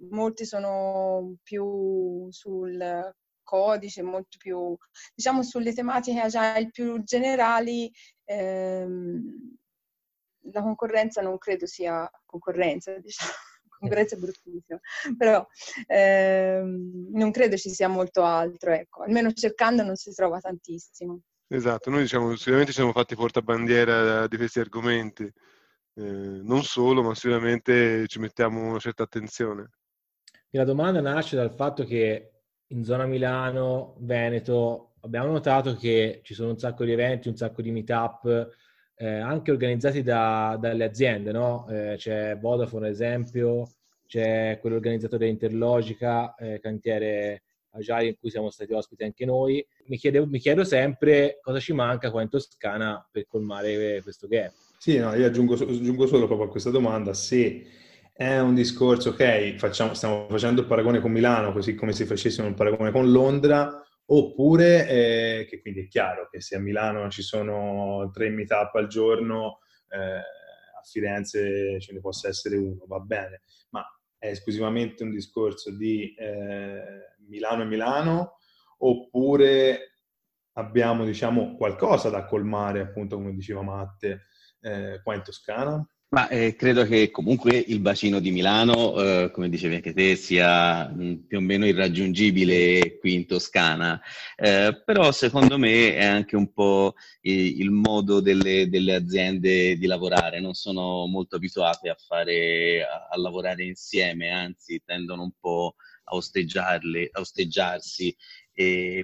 molti 0.09 0.45
sono 0.45 1.35
più 1.43 2.27
sul 2.31 3.13
codice, 3.43 4.01
molto 4.03 4.37
più, 4.37 4.75
diciamo, 5.13 5.43
sulle 5.43 5.73
tematiche 5.73 6.19
agile 6.19 6.69
più 6.71 7.03
generali. 7.03 7.91
Ehm, 8.25 9.57
la 10.51 10.61
concorrenza 10.61 11.21
non 11.21 11.37
credo 11.37 11.65
sia 11.65 12.09
concorrenza, 12.25 12.97
diciamo. 12.99 13.31
concorrenza 13.79 14.15
è 14.15 14.19
bruttissima, 14.19 14.79
però 15.17 15.45
ehm, 15.87 17.09
non 17.11 17.31
credo 17.31 17.55
ci 17.55 17.69
sia 17.69 17.87
molto 17.87 18.23
altro, 18.23 18.71
ecco, 18.71 19.03
almeno 19.03 19.31
cercando 19.31 19.83
non 19.83 19.95
si 19.95 20.13
trova 20.13 20.39
tantissimo. 20.39 21.21
Esatto, 21.47 21.89
noi 21.89 22.01
diciamo 22.01 22.35
sicuramente 22.35 22.71
ci 22.71 22.77
siamo 22.77 22.91
fatti 22.91 23.15
portabandiera 23.15 24.27
di 24.27 24.37
questi 24.37 24.59
argomenti, 24.59 25.23
eh, 25.23 26.03
non 26.03 26.63
solo, 26.63 27.01
ma 27.01 27.15
sicuramente 27.15 28.05
ci 28.07 28.19
mettiamo 28.19 28.69
una 28.69 28.79
certa 28.79 29.03
attenzione. 29.03 29.71
La 30.51 30.63
domanda 30.63 30.99
nasce 31.01 31.35
dal 31.35 31.53
fatto 31.53 31.85
che 31.85 32.31
in 32.67 32.83
zona 32.83 33.05
Milano, 33.05 33.95
Veneto, 33.99 34.95
abbiamo 35.01 35.31
notato 35.31 35.75
che 35.75 36.21
ci 36.23 36.33
sono 36.33 36.51
un 36.51 36.59
sacco 36.59 36.83
di 36.83 36.91
eventi, 36.91 37.29
un 37.29 37.35
sacco 37.35 37.61
di 37.61 37.71
meetup, 37.71 38.49
eh, 39.01 39.07
anche 39.07 39.51
organizzati 39.51 40.03
da, 40.03 40.57
dalle 40.59 40.83
aziende, 40.83 41.31
no? 41.31 41.65
Eh, 41.69 41.95
c'è 41.95 42.37
Vodafone, 42.37 42.87
ad 42.87 42.91
esempio, 42.91 43.69
c'è 44.05 44.57
quello 44.59 44.75
organizzato 44.75 45.15
da 45.15 45.25
Interlogica, 45.25 46.35
eh, 46.35 46.59
cantiere 46.59 47.43
Agile 47.71 48.07
in 48.07 48.15
cui 48.19 48.29
siamo 48.29 48.49
stati 48.49 48.73
ospiti 48.73 49.05
anche 49.05 49.23
noi. 49.23 49.65
Mi, 49.85 49.95
chiedevo, 49.95 50.25
mi, 50.25 50.39
chiedo 50.39 50.65
sempre 50.65 51.39
cosa 51.41 51.59
ci 51.59 51.71
manca 51.71 52.11
qua 52.11 52.23
in 52.23 52.27
Toscana 52.27 53.07
per 53.09 53.25
colmare 53.25 54.01
questo 54.01 54.27
gap. 54.27 54.51
Sì, 54.77 54.97
no, 54.97 55.15
io 55.15 55.25
aggiungo, 55.25 55.53
aggiungo 55.53 56.05
solo 56.05 56.25
proprio 56.25 56.47
a 56.47 56.51
questa 56.51 56.69
domanda 56.69 57.13
se 57.13 57.67
è 58.13 58.37
un 58.39 58.53
discorso, 58.53 59.11
ok, 59.11 59.55
facciamo, 59.55 59.93
stiamo 59.93 60.27
facendo 60.29 60.59
il 60.59 60.67
paragone 60.67 60.99
con 60.99 61.11
Milano, 61.11 61.53
così 61.53 61.73
come 61.73 61.93
se 61.93 62.03
facessimo 62.03 62.47
il 62.47 62.53
paragone 62.53 62.91
con 62.91 63.09
Londra, 63.09 63.81
oppure 64.11 64.87
eh, 64.87 65.45
che 65.47 65.61
quindi 65.61 65.81
è 65.81 65.87
chiaro 65.87 66.27
che 66.29 66.41
se 66.41 66.55
a 66.55 66.59
Milano 66.59 67.09
ci 67.09 67.21
sono 67.21 68.09
tre 68.11 68.29
meetup 68.29 68.73
al 68.75 68.87
giorno, 68.87 69.59
eh, 69.89 70.17
a 70.17 70.81
Firenze 70.83 71.79
ce 71.79 71.93
ne 71.93 71.99
possa 71.99 72.27
essere 72.27 72.57
uno, 72.57 72.85
va 72.87 72.99
bene, 72.99 73.41
ma 73.69 73.85
è 74.17 74.27
esclusivamente 74.27 75.03
un 75.03 75.11
discorso 75.11 75.71
di 75.71 76.13
eh, 76.15 77.15
Milano 77.27 77.61
e 77.63 77.65
Milano, 77.65 78.37
oppure 78.79 79.93
abbiamo 80.53 81.05
diciamo 81.05 81.55
qualcosa 81.55 82.09
da 82.09 82.25
colmare, 82.25 82.81
appunto 82.81 83.15
come 83.17 83.33
diceva 83.33 83.61
Matte, 83.61 84.23
eh, 84.61 85.01
qua 85.03 85.15
in 85.15 85.23
Toscana? 85.23 85.87
Ma 86.11 86.27
eh, 86.27 86.55
credo 86.55 86.85
che 86.85 87.11
comunque 87.11 87.55
il 87.55 87.81
bacino 87.81 88.19
di 88.19 88.31
Milano, 88.31 88.99
eh, 88.99 89.29
come 89.31 89.47
dicevi 89.47 89.75
anche 89.75 89.93
te, 89.93 90.15
sia 90.15 90.89
mm, 90.89 91.25
più 91.27 91.37
o 91.37 91.41
meno 91.41 91.67
irraggiungibile 91.67 92.97
qui 92.97 93.13
in 93.13 93.27
Toscana, 93.27 94.01
eh, 94.35 94.81
però 94.83 95.11
secondo 95.11 95.59
me 95.59 95.93
è 95.93 96.03
anche 96.05 96.35
un 96.35 96.51
po' 96.51 96.95
il, 97.21 97.59
il 97.61 97.69
modo 97.69 98.21
delle, 98.21 98.67
delle, 98.69 98.95
aziende 98.95 99.77
di 99.77 99.85
lavorare, 99.85 100.39
non 100.41 100.55
sono 100.55 101.05
molto 101.05 101.35
abituate 101.35 101.89
a, 101.89 101.95
fare, 101.95 102.81
a, 102.81 103.07
a 103.11 103.17
lavorare 103.19 103.63
insieme, 103.65 104.31
anzi 104.31 104.81
tendono 104.83 105.21
un 105.21 105.33
po' 105.39 105.75
a, 106.05 106.15
a 106.15 107.19
osteggiarsi, 107.19 108.17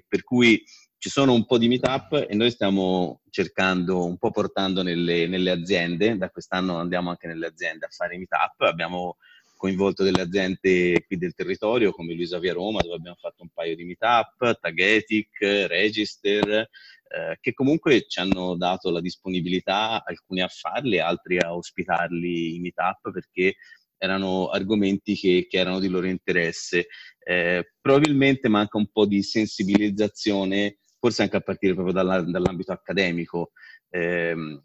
per 0.07 0.23
cui 0.23 0.59
ci 1.05 1.11
sono 1.11 1.33
un 1.33 1.45
po' 1.45 1.59
di 1.59 1.67
meetup 1.67 2.25
e 2.27 2.33
noi 2.33 2.49
stiamo 2.49 3.21
cercando, 3.29 4.07
un 4.07 4.17
po' 4.17 4.31
portando 4.31 4.81
nelle, 4.81 5.27
nelle, 5.27 5.51
aziende, 5.51 6.17
da 6.17 6.31
quest'anno 6.31 6.77
andiamo 6.77 7.11
anche 7.11 7.27
nelle 7.27 7.45
aziende 7.45 7.85
a 7.85 7.89
fare 7.89 8.17
meetup, 8.17 8.61
abbiamo 8.61 9.17
coinvolto 9.55 10.01
delle 10.01 10.23
aziende 10.23 11.03
qui 11.05 11.17
del 11.17 11.35
territorio 11.35 11.91
come 11.91 12.15
Luisa 12.15 12.39
Via 12.39 12.53
Roma 12.53 12.81
dove 12.81 12.95
abbiamo 12.95 13.17
fatto 13.19 13.43
un 13.43 13.49
paio 13.53 13.75
di 13.75 13.85
meetup, 13.85 14.59
Tagetic, 14.59 15.67
Register, 15.67 16.47
eh, 16.47 17.37
che 17.39 17.53
comunque 17.53 18.07
ci 18.07 18.19
hanno 18.19 18.55
dato 18.55 18.89
la 18.89 18.99
disponibilità, 18.99 20.03
alcuni 20.03 20.41
a 20.41 20.47
farli, 20.47 20.97
altri 20.97 21.37
a 21.37 21.55
ospitarli 21.55 22.55
in 22.55 22.61
meetup 22.61 23.11
perché 23.11 23.57
erano 23.99 24.47
argomenti 24.47 25.13
che, 25.13 25.45
che 25.47 25.57
erano 25.59 25.79
di 25.79 25.87
loro 25.87 26.07
interesse. 26.07 26.87
Eh, 27.23 27.73
probabilmente 27.79 28.49
manca 28.49 28.79
un 28.79 28.87
po' 28.87 29.05
di 29.05 29.21
sensibilizzazione 29.21 30.79
forse 31.05 31.21
anche 31.21 31.37
a 31.37 31.41
partire 31.41 31.75
proprio 31.75 31.93
dalla, 31.93 32.21
dall'ambito 32.21 32.71
accademico. 32.71 33.51
Eh, 33.89 34.59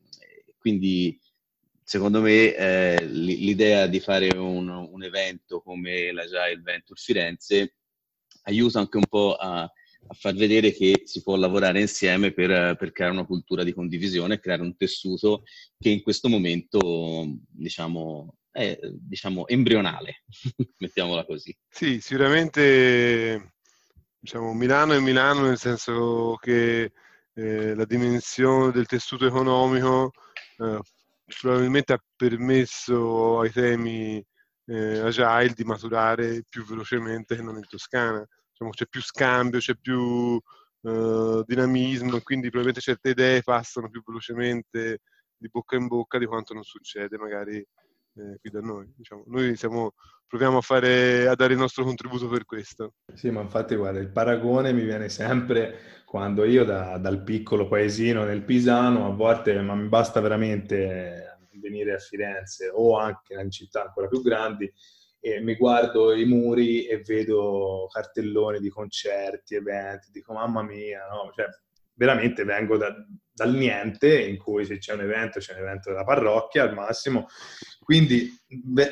quindi 0.57 1.19
secondo 1.83 2.23
me 2.23 2.55
eh, 2.55 3.05
l'idea 3.05 3.87
di 3.87 4.01
fare 4.01 4.29
un, 4.37 5.03
evento 5.03 5.61
come 5.61 6.13
l'Agile 6.13 6.61
Venture 6.63 7.01
Firenze 7.01 7.75
aiuta 8.45 8.79
anche 8.79 8.97
un 8.97 9.07
po' 9.09 9.35
a, 9.35 9.71
far 10.13 10.35
vedere 10.35 10.73
che 10.73 11.03
si 11.05 11.23
può 11.23 11.37
lavorare 11.37 11.81
insieme 11.81 12.33
per, 12.33 12.77
per, 12.77 12.93
creare 12.93 13.13
una 13.13 13.27
cultura 13.27 13.63
di 13.63 13.75
condivisione 13.75 14.41
creare 14.41 14.63
un 14.63 14.77
tessuto 14.77 15.43
che 15.79 15.91
in 15.91 16.03
questo 16.03 16.29
momento, 16.29 17.37
diciamo, 17.49 18.37
è 18.51 18.79
diciamo, 18.93 19.47
embrionale, 19.47 20.25
mettiamola 20.79 21.25
così. 21.27 21.55
Sì, 21.69 22.01
sicuramente 22.01 23.53
diciamo, 24.21 24.53
Milano 24.55 24.93
è 24.93 25.01
Milano 25.01 25.43
nel 25.43 25.59
senso 25.59 26.37
che 26.41 26.93
eh, 27.33 27.75
la 27.75 27.85
dimensione 27.85 28.71
del 28.71 28.87
tessuto 28.87 29.27
economico 29.27 30.13
eh, 30.59 30.81
probabilmente 31.41 31.93
ha 31.95 32.03
permesso 32.17 33.41
ai 33.41 33.51
temi 33.51 34.25
eh, 34.67 34.99
agile 34.99 35.55
di 35.55 35.65
maturare 35.65 36.45
più 36.49 36.65
velocemente 36.65 37.35
che 37.37 37.43
non 37.43 37.57
in 37.57 37.67
Toscana. 37.67 38.25
Diciamo, 38.51 38.71
c'è 38.71 38.87
più 38.87 39.03
scambio, 39.03 39.59
c'è 39.59 39.75
più 39.77 40.41
eh, 40.83 41.43
dinamismo 41.47 42.17
e 42.17 42.23
quindi 42.23 42.51
probabilmente 42.51 42.81
certe 42.81 43.11
idee 43.11 43.43
passano 43.43 43.89
più 43.89 44.03
velocemente 44.05 45.01
di 45.37 45.49
bocca 45.49 45.77
in 45.77 45.87
bocca 45.87 46.19
di 46.19 46.27
quanto 46.27 46.53
non 46.55 46.63
succede 46.63 47.17
magari 47.17 47.57
eh, 47.57 48.39
qui 48.41 48.51
da 48.51 48.61
noi. 48.61 48.93
Diciamo. 48.95 49.25
Noi 49.27 49.57
siamo, 49.57 49.95
proviamo 50.31 50.59
a, 50.59 50.61
fare, 50.61 51.27
a 51.27 51.35
dare 51.35 51.55
il 51.55 51.59
nostro 51.59 51.83
contributo 51.83 52.29
per 52.29 52.45
questo. 52.45 52.93
Sì, 53.15 53.31
ma 53.31 53.41
infatti 53.41 53.75
guarda, 53.75 53.99
il 53.99 54.13
paragone 54.13 54.73
mi 54.73 54.85
viene 54.85 55.09
sempre 55.09 56.03
quando 56.05 56.45
io 56.45 56.65
da, 56.65 56.99
dal 56.99 57.25
piccolo 57.25 57.67
paesino 57.67 58.23
nel 58.23 58.45
Pisano, 58.45 59.07
a 59.07 59.11
volte 59.11 59.61
ma 59.61 59.75
mi 59.75 59.89
basta 59.89 60.21
veramente 60.21 61.49
venire 61.61 61.95
a 61.95 61.99
Firenze 61.99 62.71
o 62.73 62.97
anche 62.97 63.35
in 63.35 63.51
città 63.51 63.83
ancora 63.83 64.07
più 64.07 64.23
grandi, 64.23 64.73
e 65.19 65.41
mi 65.41 65.57
guardo 65.57 66.15
i 66.15 66.25
muri 66.25 66.87
e 66.87 67.03
vedo 67.05 67.89
cartelloni 67.91 68.61
di 68.61 68.69
concerti, 68.69 69.57
eventi, 69.57 70.11
dico 70.13 70.33
mamma 70.33 70.63
mia, 70.63 71.09
no? 71.11 71.33
Cioè, 71.35 71.47
veramente 71.95 72.45
vengo 72.45 72.77
da, 72.77 72.95
dal 73.33 73.53
niente, 73.53 74.23
in 74.23 74.39
cui 74.39 74.65
se 74.65 74.79
c'è 74.79 74.95
un 74.95 75.01
evento, 75.01 75.41
c'è 75.41 75.55
un 75.55 75.61
evento 75.61 75.91
della 75.91 76.05
parrocchia 76.05 76.63
al 76.63 76.73
massimo, 76.73 77.27
quindi 77.83 78.31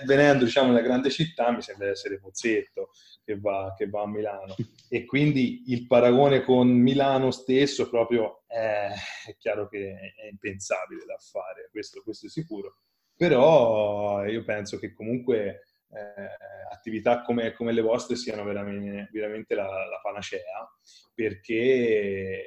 venendo 0.04 0.45
diciamo 0.45 0.68
nella 0.68 0.80
grande 0.80 1.11
città 1.11 1.52
mi 1.52 1.62
sembra 1.62 1.88
essere 1.88 2.18
Pozzetto 2.18 2.90
che 3.25 3.38
va, 3.38 3.75
che 3.76 3.88
va 3.88 4.02
a 4.02 4.09
Milano. 4.09 4.54
E 4.88 5.04
quindi 5.04 5.64
il 5.66 5.87
paragone 5.87 6.42
con 6.42 6.68
Milano 6.68 7.30
stesso 7.30 7.88
proprio 7.90 8.42
è, 8.47 8.88
è 9.26 9.37
chiaro 9.37 9.68
che 9.68 10.14
è 10.16 10.28
impensabile 10.30 11.04
da 11.04 11.18
fare, 11.18 11.68
questo, 11.71 12.02
questo 12.02 12.26
è 12.26 12.30
sicuro, 12.30 12.78
però 13.14 14.25
io 14.25 14.45
penso 14.45 14.78
che 14.78 14.95
comunque 14.95 15.66
eh, 15.90 16.73
attività 16.73 17.23
come, 17.23 17.52
come, 17.52 17.73
le 17.73 17.83
vostre 17.83 18.16
siano 18.16 18.45
veramente, 18.45 19.11
veramente 19.12 19.54
la, 19.54 19.64
la, 19.64 20.00
panacea, 20.02 20.66
perché 21.14 22.40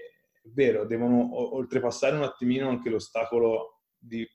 è 0.43 0.50
vero, 0.53 0.86
devono 0.86 1.55
oltrepassare 1.55 2.15
un 2.15 2.24
attimino 2.24 2.69
anche 2.69 2.89
l'ostacolo 2.89 3.81
di, 3.98 4.27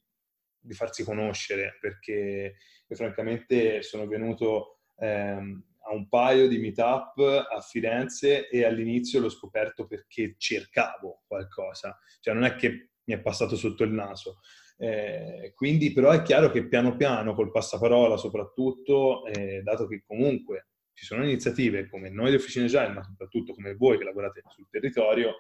di 0.67 0.75
farsi 0.75 1.05
conoscere, 1.05 1.79
perché 1.81 2.57
io 2.87 2.97
francamente 2.97 3.83
sono 3.83 4.07
venuto 4.07 4.81
ehm, 4.99 5.65
a 5.89 5.95
un 5.95 6.09
paio 6.09 6.49
di 6.49 6.59
meetup 6.59 7.19
a 7.19 7.61
Firenze 7.61 8.49
e 8.49 8.65
all'inizio 8.65 9.21
l'ho 9.21 9.29
scoperto 9.29 9.87
perché 9.87 10.35
cercavo 10.37 11.23
qualcosa, 11.27 11.99
cioè 12.21 12.35
non 12.35 12.45
è 12.45 12.57
che 12.57 12.91
mi 13.05 13.15
è 13.15 13.21
passato 13.21 13.57
sotto 13.57 13.85
il 13.85 13.93
naso, 13.93 14.41
eh, 14.79 15.53
quindi 15.55 15.93
però 15.93 16.11
è 16.11 16.23
chiaro 16.23 16.51
che 16.51 16.67
piano 16.67 16.97
piano, 16.97 17.35
col 17.35 17.51
passaparola 17.53 18.17
soprattutto, 18.17 19.25
eh, 19.27 19.63
dato 19.63 19.87
che 19.87 20.03
comunque 20.07 20.69
ci 20.93 21.05
sono 21.05 21.23
iniziative 21.23 21.89
come 21.89 22.11
noi 22.11 22.31
di 22.31 22.37
Officine 22.37 22.65
Agile, 22.65 22.89
ma 22.89 23.03
soprattutto 23.03 23.55
come 23.55 23.75
voi 23.75 23.99
che 23.99 24.05
lavorate 24.05 24.43
sul 24.49 24.69
territorio, 24.69 25.37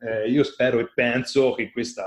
eh, 0.00 0.28
io 0.28 0.44
spero 0.44 0.78
e 0.78 0.92
penso 0.94 1.54
che 1.54 1.70
questa, 1.70 2.06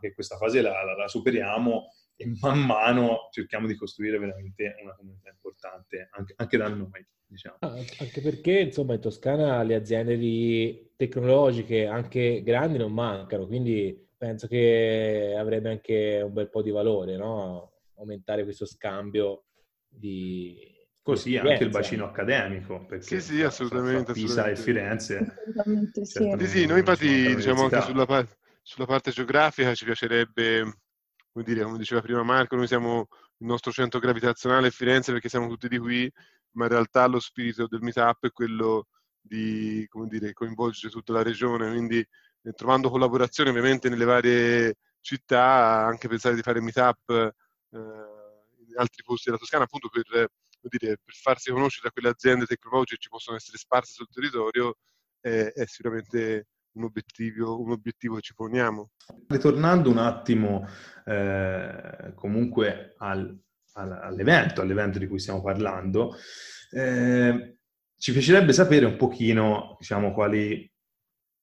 che 0.00 0.12
questa 0.12 0.36
fase 0.36 0.60
la, 0.60 0.82
la, 0.82 0.96
la, 0.96 1.08
superiamo 1.08 1.88
e 2.20 2.36
man 2.40 2.58
mano 2.58 3.28
cerchiamo 3.30 3.68
di 3.68 3.76
costruire 3.76 4.18
veramente 4.18 4.74
una 4.82 4.94
comunità 4.96 5.30
importante 5.30 6.08
anche, 6.10 6.34
anche 6.36 6.56
da 6.56 6.68
noi. 6.68 7.06
Diciamo. 7.30 7.56
Ah, 7.60 7.74
anche 7.74 8.20
perché 8.22 8.58
insomma 8.58 8.94
in 8.94 9.00
Toscana 9.00 9.62
le 9.62 9.74
aziende 9.74 10.16
di 10.16 10.92
tecnologiche 10.96 11.86
anche 11.86 12.42
grandi 12.42 12.78
non 12.78 12.92
mancano, 12.92 13.46
quindi 13.46 14.08
penso 14.16 14.48
che 14.48 15.34
avrebbe 15.38 15.70
anche 15.70 16.22
un 16.24 16.32
bel 16.32 16.50
po' 16.50 16.62
di 16.62 16.70
valore, 16.70 17.16
no? 17.16 17.74
Aumentare 17.96 18.42
questo 18.42 18.66
scambio 18.66 19.44
di... 19.86 20.74
Così 21.00 21.36
anche 21.38 21.64
il 21.64 21.70
bacino 21.70 22.04
accademico. 22.04 22.84
Perché, 22.84 23.20
sì, 23.20 23.20
sì, 23.20 23.42
assolutamente. 23.42 24.12
Pisa 24.12 24.44
assolutamente. 24.44 24.60
e 24.60 24.64
Firenze. 24.64 25.34
Sì. 26.02 26.34
sì, 26.36 26.46
sì, 26.46 26.66
noi 26.66 26.80
infatti 26.80 27.34
diciamo 27.34 27.62
anche 27.62 27.80
sulla, 27.80 28.04
par- 28.04 28.28
sulla, 28.62 28.84
parte 28.84 29.10
geografica 29.10 29.74
ci 29.74 29.86
piacerebbe, 29.86 30.80
come, 31.38 31.44
dire, 31.44 31.62
come 31.64 31.78
diceva 31.78 32.00
prima 32.00 32.22
Marco, 32.22 32.56
noi 32.56 32.66
siamo 32.66 33.08
il 33.38 33.46
nostro 33.46 33.70
centro 33.70 34.00
gravitazionale 34.00 34.68
è 34.68 34.70
Firenze 34.70 35.12
perché 35.12 35.28
siamo 35.28 35.48
tutti 35.48 35.68
di 35.68 35.78
qui, 35.78 36.10
ma 36.52 36.64
in 36.64 36.70
realtà 36.70 37.06
lo 37.06 37.20
spirito 37.20 37.66
del 37.68 37.80
meetup 37.80 38.26
è 38.26 38.32
quello 38.32 38.88
di 39.20 39.86
dire, 40.08 40.32
coinvolgere 40.32 40.92
tutta 40.92 41.12
la 41.12 41.22
regione, 41.22 41.68
quindi 41.70 41.98
eh, 41.98 42.52
trovando 42.52 42.90
collaborazioni 42.90 43.50
ovviamente 43.50 43.88
nelle 43.88 44.04
varie 44.04 44.76
città, 45.00 45.84
anche 45.86 46.08
pensare 46.08 46.34
di 46.34 46.42
fare 46.42 46.60
meetup 46.60 47.08
eh, 47.10 47.76
in 47.76 48.76
altri 48.76 49.02
posti 49.04 49.26
della 49.26 49.38
Toscana, 49.38 49.64
appunto 49.64 49.88
per, 49.88 50.04
dire, 50.62 50.98
per, 51.04 51.14
farsi 51.14 51.50
conoscere 51.52 51.88
da 51.88 51.92
quelle 51.92 52.08
aziende 52.08 52.46
tecnologiche 52.46 52.96
che 52.96 53.02
ci 53.02 53.08
possono 53.08 53.36
essere 53.36 53.58
sparse 53.58 53.92
sul 53.92 54.08
territorio, 54.10 54.76
è, 55.20 55.52
è 55.54 55.66
sicuramente 55.66 56.46
un 56.78 56.84
obiettivo, 56.84 57.60
un 57.60 57.72
obiettivo, 57.72 58.20
ci 58.20 58.34
poniamo. 58.34 58.90
Ritornando 59.26 59.90
un 59.90 59.98
attimo 59.98 60.66
eh, 61.04 62.12
comunque 62.14 62.94
al, 62.98 63.36
al, 63.74 63.92
all'evento, 63.92 64.62
all'evento 64.62 64.98
di 64.98 65.06
cui 65.06 65.18
stiamo 65.18 65.42
parlando, 65.42 66.14
eh, 66.70 67.58
ci 67.96 68.12
piacerebbe 68.12 68.52
sapere 68.52 68.86
un 68.86 68.96
pochino, 68.96 69.76
diciamo, 69.78 70.12
quali 70.12 70.70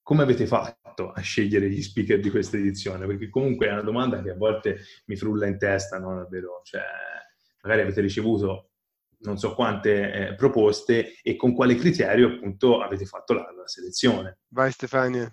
come 0.02 0.22
avete 0.22 0.46
fatto 0.46 1.10
a 1.12 1.20
scegliere 1.20 1.68
gli 1.68 1.82
speaker 1.82 2.20
di 2.20 2.30
questa 2.30 2.56
edizione? 2.56 3.06
Perché 3.06 3.28
comunque 3.28 3.66
è 3.66 3.72
una 3.72 3.82
domanda 3.82 4.22
che 4.22 4.30
a 4.30 4.36
volte 4.36 4.78
mi 5.06 5.16
frulla 5.16 5.46
in 5.46 5.58
testa, 5.58 5.98
no? 5.98 6.14
Davvero, 6.14 6.60
cioè, 6.62 6.82
magari 7.62 7.82
avete 7.82 8.00
ricevuto 8.00 8.65
non 9.18 9.38
so 9.38 9.54
quante 9.54 10.12
eh, 10.12 10.34
proposte 10.34 11.14
e 11.22 11.36
con 11.36 11.54
quale 11.54 11.74
criterio 11.74 12.28
appunto 12.28 12.80
avete 12.80 13.04
fatto 13.04 13.32
la, 13.32 13.42
la 13.56 13.66
selezione. 13.66 14.38
Vai 14.48 14.70
Stefania. 14.70 15.32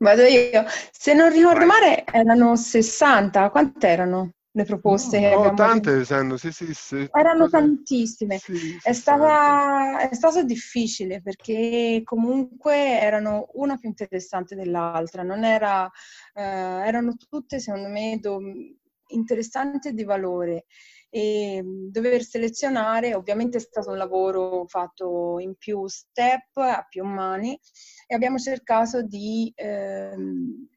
Vado 0.00 0.22
io. 0.22 0.64
Se 0.92 1.12
non 1.12 1.30
ricordo 1.30 1.66
Vai. 1.66 1.66
male 1.66 2.04
erano 2.04 2.56
60, 2.56 3.50
quante 3.50 3.88
erano? 3.88 4.32
le 4.58 4.64
proposte 4.64 5.20
no, 5.20 5.26
abbiamo 5.26 5.54
tante 5.54 6.04
sanno, 6.04 6.36
sì, 6.36 6.50
sì, 6.50 6.72
sì, 6.74 7.08
erano 7.12 7.48
tantissime 7.48 8.40
è, 8.82 8.92
stata, 8.92 10.08
è, 10.08 10.14
stato 10.14 10.42
difficile 10.42 11.20
perché 11.22 12.00
comunque 12.02 13.00
erano 13.00 13.50
una 13.54 13.76
più 13.76 13.88
interessante 13.88 14.56
dell'altra 14.56 15.22
non 15.22 15.44
era, 15.44 15.88
eh, 16.34 16.42
erano 16.42 17.14
tutte 17.28 17.60
secondo 17.60 17.88
me 17.88 18.18
do, 18.20 18.40
interessanti 19.08 19.88
e 19.88 19.92
di 19.92 20.04
valore 20.04 20.64
e 21.10 21.62
dover 21.64 22.22
selezionare 22.22 23.14
ovviamente 23.14 23.56
è 23.56 23.60
stato 23.60 23.90
un 23.90 23.96
lavoro 23.96 24.66
fatto 24.66 25.38
in 25.38 25.54
più 25.56 25.86
step 25.86 26.56
a 26.56 26.84
più 26.88 27.04
mani 27.04 27.58
e 28.06 28.14
abbiamo 28.14 28.38
cercato 28.38 29.02
di 29.02 29.50
ehm, 29.54 30.68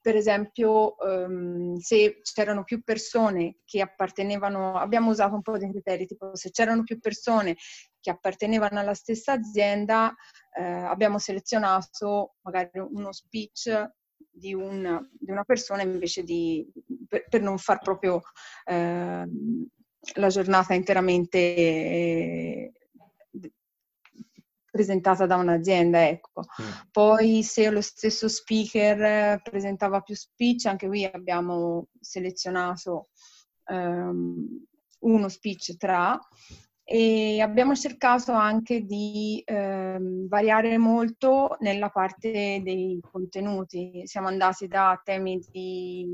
per 0.00 0.16
esempio 0.16 0.96
um, 0.98 1.76
se 1.76 2.20
c'erano 2.22 2.64
più 2.64 2.82
persone 2.82 3.58
che 3.64 3.82
appartenevano, 3.82 4.76
abbiamo 4.76 5.10
usato 5.10 5.34
un 5.34 5.42
po' 5.42 5.58
di 5.58 5.68
criteri, 5.68 6.06
tipo 6.06 6.34
se 6.34 6.50
c'erano 6.50 6.84
più 6.84 6.98
persone 6.98 7.56
che 8.00 8.10
appartenevano 8.10 8.80
alla 8.80 8.94
stessa 8.94 9.32
azienda, 9.32 10.14
eh, 10.56 10.62
abbiamo 10.62 11.18
selezionato 11.18 12.36
magari 12.42 12.78
uno 12.78 13.12
speech 13.12 13.92
di 14.30 14.54
una, 14.54 15.06
di 15.18 15.30
una 15.30 15.44
persona 15.44 15.82
invece 15.82 16.22
di, 16.22 16.66
per, 17.10 17.26
per 17.28 17.42
non 17.42 17.58
far 17.58 17.80
proprio 17.80 18.22
eh, 18.64 19.28
la 20.14 20.28
giornata 20.28 20.74
interamente 20.74 21.38
eh, 21.38 22.72
presentata 24.70 25.26
da 25.26 25.36
un'azienda, 25.36 26.08
ecco. 26.08 26.42
Mm. 26.62 26.70
Poi 26.92 27.42
se 27.42 27.68
lo 27.70 27.80
stesso 27.80 28.28
speaker 28.28 29.42
presentava 29.42 30.00
più 30.00 30.14
speech, 30.14 30.66
anche 30.66 30.86
qui 30.86 31.04
abbiamo 31.04 31.88
selezionato 31.98 33.08
um, 33.66 34.64
uno 35.00 35.28
speech 35.28 35.76
tra 35.76 36.18
e 36.92 37.40
abbiamo 37.40 37.76
cercato 37.76 38.32
anche 38.32 38.84
di 38.84 39.40
ehm, 39.44 40.26
variare 40.26 40.76
molto 40.76 41.56
nella 41.60 41.88
parte 41.88 42.60
dei 42.64 42.98
contenuti. 43.00 44.02
Siamo 44.06 44.26
andati 44.26 44.66
da 44.66 45.00
temi 45.04 45.40
di 45.52 46.04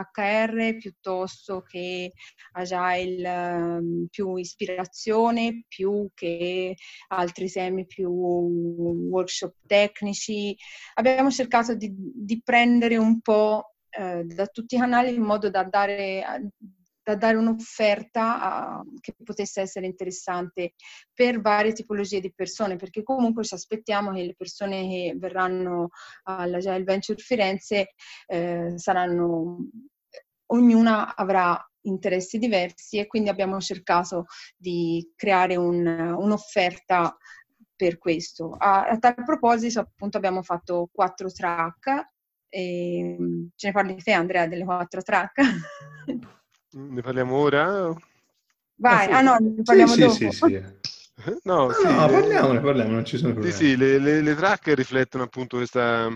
HR 0.00 0.76
piuttosto 0.76 1.62
che 1.62 2.12
agile 2.52 3.28
ehm, 3.28 4.06
più 4.10 4.36
ispirazione, 4.36 5.64
più 5.68 6.08
che 6.14 6.74
altri 7.08 7.50
temi 7.50 7.86
più 7.86 8.08
workshop 8.10 9.54
tecnici. 9.66 10.56
Abbiamo 10.94 11.30
cercato 11.30 11.74
di, 11.74 11.92
di 11.94 12.40
prendere 12.42 12.96
un 12.96 13.20
po' 13.20 13.74
eh, 13.90 14.24
da 14.24 14.46
tutti 14.46 14.74
i 14.74 14.78
canali 14.78 15.14
in 15.14 15.22
modo 15.22 15.50
da 15.50 15.62
dare 15.64 16.24
da 17.04 17.16
dare 17.16 17.36
un'offerta 17.36 18.40
a, 18.40 18.82
che 18.98 19.14
potesse 19.22 19.60
essere 19.60 19.86
interessante 19.86 20.72
per 21.12 21.40
varie 21.40 21.72
tipologie 21.72 22.20
di 22.20 22.32
persone, 22.32 22.76
perché 22.76 23.02
comunque 23.02 23.44
ci 23.44 23.54
aspettiamo 23.54 24.12
che 24.12 24.24
le 24.24 24.34
persone 24.34 24.88
che 24.88 25.14
verranno 25.16 25.90
alla 26.24 26.56
Agile 26.56 26.82
Venture 26.82 27.18
Firenze 27.18 27.90
eh, 28.26 28.72
saranno, 28.76 29.68
ognuna 30.46 31.14
avrà 31.14 31.62
interessi 31.82 32.38
diversi 32.38 32.98
e 32.98 33.06
quindi 33.06 33.28
abbiamo 33.28 33.60
cercato 33.60 34.24
di 34.56 35.12
creare 35.14 35.56
un, 35.56 35.86
un'offerta 35.86 37.14
per 37.76 37.98
questo. 37.98 38.52
A, 38.58 38.86
a, 38.86 38.98
tal 38.98 39.14
proposito, 39.24 39.80
appunto, 39.80 40.16
abbiamo 40.16 40.42
fatto 40.42 40.88
quattro 40.90 41.30
track. 41.30 42.12
E, 42.48 43.16
ce 43.54 43.66
ne 43.66 43.72
parli 43.72 43.96
te, 43.96 44.12
Andrea, 44.12 44.46
delle 44.46 44.64
quattro 44.64 45.02
track? 45.02 45.42
Ne 46.76 47.02
parliamo 47.02 47.36
ora? 47.36 47.94
Vai, 48.76 49.04
ah, 49.04 49.08
sì. 49.08 49.12
ah 49.12 49.20
no, 49.20 49.36
ne 49.38 49.62
parliamo 49.62 49.92
sì, 49.92 50.00
dopo. 50.00 50.14
Sì, 50.14 50.30
sì, 50.30 50.38
sì. 50.50 51.38
No, 51.44 51.70
sì, 51.70 51.84
no, 51.84 52.06
le... 52.06 52.12
parliamone, 52.12 52.60
parliamo, 52.60 52.90
non 52.90 53.04
ci 53.04 53.16
sono 53.16 53.32
problemi. 53.32 53.54
Sì, 53.56 53.64
sì, 53.64 53.76
le, 53.76 53.98
le, 53.98 54.20
le 54.20 54.34
track 54.34 54.74
riflettono 54.74 55.22
appunto 55.22 55.58
questa, 55.58 56.10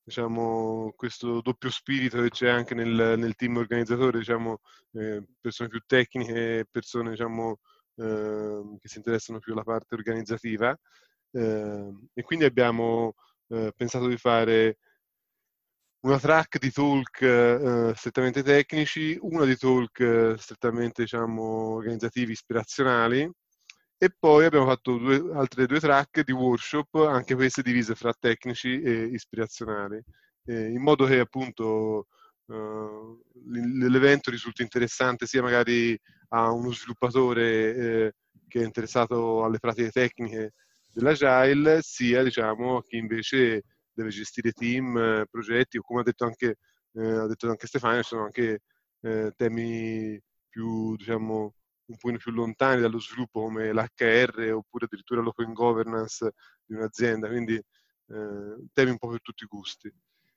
diciamo, 0.00 0.92
questo 0.94 1.40
doppio 1.40 1.68
spirito 1.70 2.22
che 2.22 2.30
c'è 2.30 2.48
anche 2.48 2.74
nel, 2.74 3.18
nel 3.18 3.34
team 3.34 3.56
organizzatore, 3.56 4.18
diciamo, 4.18 4.60
eh, 4.92 5.24
persone 5.40 5.68
più 5.68 5.80
tecniche, 5.84 6.64
persone 6.70 7.10
diciamo, 7.10 7.58
eh, 7.96 8.76
che 8.80 8.88
si 8.88 8.98
interessano 8.98 9.40
più 9.40 9.52
alla 9.52 9.64
parte 9.64 9.96
organizzativa. 9.96 10.78
Eh, 11.32 11.92
e 12.14 12.22
quindi 12.22 12.44
abbiamo 12.44 13.14
eh, 13.48 13.72
pensato 13.76 14.06
di 14.06 14.16
fare 14.16 14.78
una 16.00 16.18
track 16.18 16.58
di 16.58 16.70
talk 16.70 17.20
eh, 17.22 17.92
strettamente 17.96 18.42
tecnici, 18.42 19.18
una 19.20 19.44
di 19.44 19.56
talk 19.56 19.98
eh, 20.00 20.34
strettamente 20.38 21.02
diciamo, 21.02 21.42
organizzativi, 21.74 22.32
ispirazionali 22.32 23.28
e 24.00 24.14
poi 24.16 24.44
abbiamo 24.44 24.66
fatto 24.66 24.96
due, 24.96 25.30
altre 25.34 25.66
due 25.66 25.80
track 25.80 26.22
di 26.22 26.30
workshop, 26.32 26.94
anche 27.08 27.34
queste 27.34 27.62
divise 27.62 27.96
fra 27.96 28.14
tecnici 28.16 28.80
e 28.80 29.06
ispirazionali, 29.06 30.00
eh, 30.46 30.68
in 30.70 30.80
modo 30.80 31.04
che 31.04 31.18
appunto 31.18 32.06
eh, 32.46 33.18
l'evento 33.88 34.30
risulti 34.30 34.62
interessante 34.62 35.26
sia 35.26 35.42
magari 35.42 35.98
a 36.28 36.52
uno 36.52 36.70
sviluppatore 36.70 37.74
eh, 37.74 38.12
che 38.46 38.60
è 38.60 38.64
interessato 38.64 39.42
alle 39.44 39.58
pratiche 39.58 39.90
tecniche 39.90 40.52
dell'agile, 40.92 41.80
sia 41.82 42.22
diciamo 42.22 42.76
a 42.76 42.82
chi 42.84 42.98
invece 42.98 43.64
deve 43.98 44.10
gestire 44.10 44.52
team, 44.52 44.96
eh, 44.96 45.26
progetti 45.28 45.78
o 45.78 45.82
come 45.82 46.00
ha 46.00 46.04
detto 46.04 46.24
anche, 46.24 46.58
eh, 46.92 47.02
ha 47.02 47.26
detto 47.26 47.48
anche 47.48 47.66
Stefano, 47.66 48.02
ci 48.02 48.08
sono 48.08 48.24
anche 48.24 48.62
eh, 49.00 49.32
temi 49.36 50.20
più, 50.48 50.94
diciamo, 50.96 51.54
un 51.86 51.96
po' 51.96 52.16
più 52.16 52.32
lontani 52.32 52.80
dallo 52.80 53.00
sviluppo 53.00 53.42
come 53.42 53.72
l'HR 53.72 54.52
oppure 54.52 54.84
addirittura 54.84 55.20
l'open 55.20 55.52
governance 55.52 56.32
di 56.64 56.74
un'azienda, 56.74 57.28
quindi 57.28 57.54
eh, 57.54 58.56
temi 58.72 58.90
un 58.90 58.98
po' 58.98 59.08
per 59.08 59.20
tutti 59.22 59.44
i 59.44 59.46
gusti. 59.46 59.92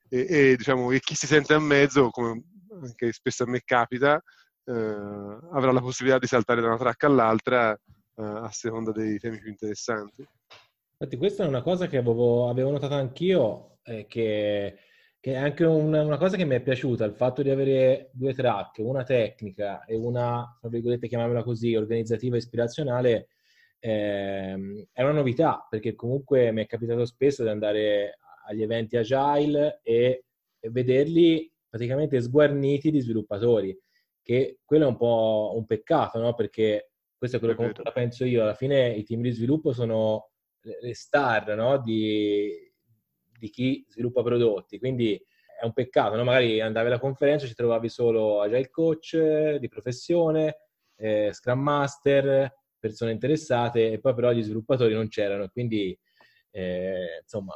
E, 0.10 0.26
e, 0.28 0.56
diciamo, 0.56 0.92
e 0.92 1.00
chi 1.00 1.16
si 1.16 1.28
sente 1.28 1.54
a 1.54 1.60
mezzo, 1.60 2.10
come 2.10 2.44
anche 2.82 3.12
spesso 3.12 3.44
a 3.44 3.48
me 3.48 3.62
capita, 3.64 4.22
eh, 4.66 4.74
avrà 4.74 5.72
la 5.72 5.82
possibilità 5.82 6.20
di 6.20 6.28
saltare 6.28 6.62
da 6.62 6.68
una 6.68 6.78
track 6.78 7.04
all'altra 7.04 7.74
eh, 7.74 7.80
a 8.24 8.50
seconda 8.52 8.92
dei 8.92 9.20
temi 9.20 9.40
più 9.40 9.50
interessanti. 9.50 10.26
Infatti 11.02 11.18
questa 11.18 11.44
è 11.44 11.48
una 11.48 11.64
cosa 11.64 11.88
che 11.88 11.98
avevo, 11.98 12.48
avevo 12.48 12.70
notato 12.70 12.94
anch'io, 12.94 13.80
eh, 13.86 14.06
che, 14.06 14.76
che, 15.20 15.34
è 15.34 15.36
anche 15.36 15.66
una, 15.66 16.04
una, 16.04 16.18
cosa 16.20 16.38
che 16.38 16.46
mi 16.46 16.54
è 16.54 16.62
piaciuta, 16.62 17.06
il 17.06 17.16
fatto 17.16 17.42
di 17.42 17.50
avere 17.50 18.12
due 18.14 18.36
track, 18.36 18.78
una 18.78 19.02
tecnica 19.02 19.84
e 19.86 19.96
una, 19.96 20.56
tra 20.60 20.70
virgolette, 20.70 21.08
chiamiamola 21.08 21.42
così, 21.42 21.76
organizzativa 21.76 22.36
e 22.36 22.38
ispirazionale, 22.38 23.30
eh, 23.80 24.88
è 24.92 25.02
una 25.02 25.12
novità, 25.12 25.66
perché 25.68 25.96
comunque 25.96 26.52
mi 26.52 26.62
è 26.62 26.68
capitato 26.68 27.04
spesso 27.06 27.42
di 27.42 27.50
andare 27.50 28.20
agli 28.46 28.62
eventi 28.62 28.96
agile 28.96 29.80
e, 29.82 30.26
e 30.60 30.70
vederli 30.70 31.52
praticamente 31.68 32.22
sguarniti 32.22 32.92
di 32.92 33.00
sviluppatori, 33.00 33.76
che 34.22 34.60
quello 34.64 34.86
è 34.86 34.88
un 34.88 34.98
po' 34.98 35.54
un 35.56 35.66
peccato, 35.66 36.20
no? 36.20 36.36
Perché 36.36 36.92
questo 37.18 37.38
è 37.38 37.40
quello 37.40 37.56
che 37.56 37.74
penso 37.92 38.24
io, 38.24 38.44
alla 38.44 38.54
fine 38.54 38.90
i 38.90 39.04
team 39.04 39.22
di 39.22 39.32
sviluppo 39.32 39.74
sono 39.74 40.31
le 40.62 40.94
star 40.94 41.56
no? 41.56 41.80
di, 41.80 42.52
di, 43.38 43.50
chi 43.50 43.86
sviluppa 43.90 44.22
prodotti. 44.24 44.80
Quindi 44.80 45.20
è 45.60 45.66
un 45.66 45.74
peccato, 45.74 46.16
no? 46.16 46.24
magari 46.24 46.62
andavi 46.62 46.88
alla 46.88 47.00
conferenza 47.00 47.46
ci 47.46 47.54
trovavi 47.54 47.90
solo 47.90 48.42
agile 48.42 48.70
coach 48.70 49.56
di 49.58 49.68
professione, 49.68 50.58
eh, 50.96 51.30
scrum 51.34 51.60
master, 51.60 52.54
persone 52.80 53.12
interessate 53.12 53.92
e 53.92 54.00
poi 54.00 54.14
però 54.14 54.32
gli 54.32 54.42
sviluppatori 54.42 54.94
non 54.94 55.08
c'erano. 55.08 55.48
Quindi 55.50 55.98
eh, 56.52 57.20
insomma, 57.22 57.56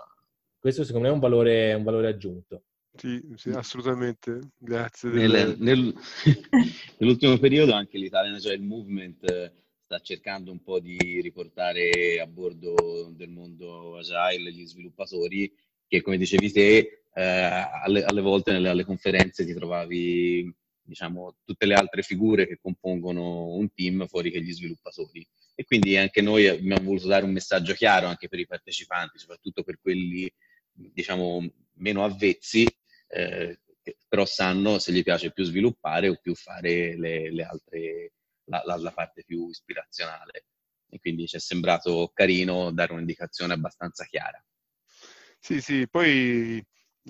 questo 0.58 0.84
secondo 0.84 1.08
me 1.08 1.12
è 1.12 1.16
un 1.16 1.22
valore, 1.22 1.74
un 1.74 1.84
valore 1.84 2.08
aggiunto. 2.08 2.64
Sì, 2.96 3.22
sì, 3.36 3.50
assolutamente, 3.50 4.40
grazie. 4.58 5.10
Nel, 5.10 5.56
nel, 5.60 5.94
nell'ultimo 6.98 7.38
periodo 7.38 7.74
anche 7.74 7.98
l'Italian 7.98 8.36
Agile 8.36 8.60
Movement 8.60 9.54
sta 9.86 10.00
cercando 10.00 10.52
un 10.52 10.64
po' 10.64 10.80
di 10.80 11.22
riportare 11.22 12.20
a 12.20 12.26
bordo 12.26 13.12
del 13.12 13.30
mondo 13.30 13.98
agile 13.98 14.52
gli 14.52 14.66
sviluppatori 14.66 15.54
che, 15.88 16.02
come 16.02 16.18
dicevi 16.18 16.52
te, 16.52 17.04
eh, 17.14 17.24
alle, 17.24 18.04
alle, 18.04 18.22
volte 18.22 18.52
nelle 18.52 18.70
alle 18.70 18.84
conferenze 18.84 19.46
ti 19.46 19.54
trovavi 19.54 20.52
diciamo, 20.82 21.38
tutte 21.46 21.68
le 21.68 21.76
altre 21.76 22.02
figure 22.02 22.48
che 22.48 22.58
compongono 22.58 23.54
un 23.54 23.72
team 23.74 24.08
fuori 24.08 24.32
che 24.32 24.42
gli 24.42 24.52
sviluppatori. 24.52 25.26
E 25.54 25.64
quindi 25.64 25.96
anche 25.98 26.22
noi 26.22 26.48
abbiamo 26.48 26.84
voluto 26.84 27.08
dare 27.08 27.24
un 27.24 27.32
messaggio 27.32 27.74
chiaro 27.76 28.08
anche 28.08 28.28
per 28.28 28.40
i 28.40 28.48
partecipanti, 28.48 29.20
soprattutto 29.20 29.64
per 29.64 29.80
quelli 29.80 30.32
diciamo, 30.72 31.48
meno 31.76 32.04
avvezzi, 32.04 32.66
eh, 33.08 33.60
però 34.08 34.26
sanno 34.26 34.80
se 34.80 34.92
gli 34.92 35.04
piace 35.04 35.32
più 35.32 35.44
sviluppare 35.44 36.10
o 36.10 36.20
più 36.20 36.34
fare 36.34 36.98
le, 36.98 37.32
le 37.32 37.44
altre 37.44 38.12
la, 38.46 38.62
la, 38.66 38.78
la 38.78 38.92
parte 38.92 39.24
più 39.24 39.50
ispirazionale. 39.50 40.46
E 40.90 41.00
quindi 41.00 41.28
ci 41.28 41.36
è 41.36 41.40
sembrato 41.40 42.12
carino 42.14 42.72
dare 42.72 42.94
un'indicazione 42.94 43.54
abbastanza 43.54 44.06
chiara. 44.06 44.44
Sì, 45.40 45.62
sì, 45.62 45.88
poi 45.90 46.64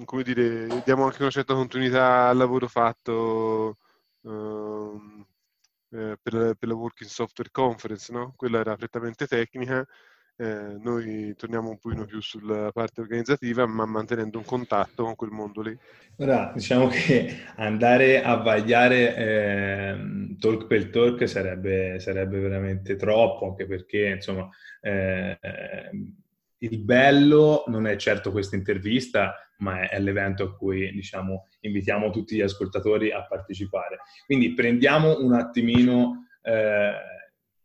come 0.03 0.23
dire, 0.23 0.81
diamo 0.83 1.05
anche 1.05 1.21
una 1.21 1.31
certa 1.31 1.53
continuità 1.53 2.27
al 2.27 2.37
lavoro 2.37 2.67
fatto 2.67 3.77
uh, 4.21 5.25
eh, 5.91 6.17
per, 6.21 6.55
per, 6.55 6.67
la 6.67 6.73
Working 6.73 7.09
Software 7.09 7.49
Conference, 7.51 8.11
no? 8.11 8.33
Quella 8.35 8.59
era 8.59 8.75
prettamente 8.75 9.27
tecnica, 9.27 9.85
eh, 10.37 10.77
noi 10.81 11.33
torniamo 11.37 11.69
un 11.69 11.77
pochino 11.77 12.05
più 12.05 12.21
sulla 12.21 12.71
parte 12.71 13.01
organizzativa, 13.01 13.65
ma 13.65 13.85
mantenendo 13.85 14.37
un 14.37 14.45
contatto 14.45 15.03
con 15.03 15.15
quel 15.15 15.31
mondo 15.31 15.61
lì. 15.61 15.77
Ora, 16.17 16.51
diciamo 16.53 16.87
che 16.87 17.43
andare 17.55 18.21
a 18.21 18.35
vagliare 18.35 19.15
eh, 19.15 20.35
talk 20.39 20.67
per 20.67 20.89
talk 20.89 21.27
sarebbe, 21.27 21.99
sarebbe, 21.99 22.39
veramente 22.39 22.95
troppo, 22.95 23.47
anche 23.47 23.65
perché, 23.65 24.07
insomma, 24.15 24.49
eh, 24.81 25.39
il 26.57 26.79
bello 26.79 27.63
non 27.67 27.87
è 27.87 27.95
certo 27.95 28.31
questa 28.31 28.55
intervista, 28.55 29.35
ma 29.59 29.87
è 29.87 29.99
l'evento 29.99 30.43
a 30.43 30.55
cui, 30.55 30.91
diciamo, 30.91 31.47
invitiamo 31.61 32.09
tutti 32.09 32.35
gli 32.35 32.41
ascoltatori 32.41 33.11
a 33.11 33.25
partecipare. 33.25 33.99
Quindi 34.25 34.53
prendiamo 34.53 35.17
un 35.19 35.33
attimino... 35.33 36.27
Eh, 36.41 37.13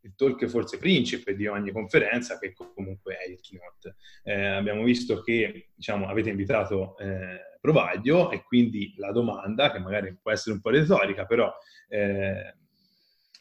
il 0.02 0.14
talk 0.14 0.46
forse 0.46 0.78
principe 0.78 1.34
di 1.34 1.46
ogni 1.46 1.72
conferenza, 1.72 2.38
che 2.38 2.52
comunque 2.52 3.16
è 3.16 3.28
il 3.28 3.40
keynote. 3.40 3.96
Eh, 4.24 4.46
abbiamo 4.46 4.82
visto 4.82 5.20
che 5.20 5.70
diciamo, 5.74 6.08
avete 6.08 6.30
invitato 6.30 6.96
eh, 6.98 7.58
Provaglio 7.60 8.30
e 8.30 8.42
quindi 8.42 8.94
la 8.96 9.12
domanda, 9.12 9.70
che 9.70 9.78
magari 9.78 10.16
può 10.20 10.30
essere 10.30 10.54
un 10.54 10.62
po' 10.62 10.70
retorica, 10.70 11.26
però 11.26 11.52
eh, 11.88 12.54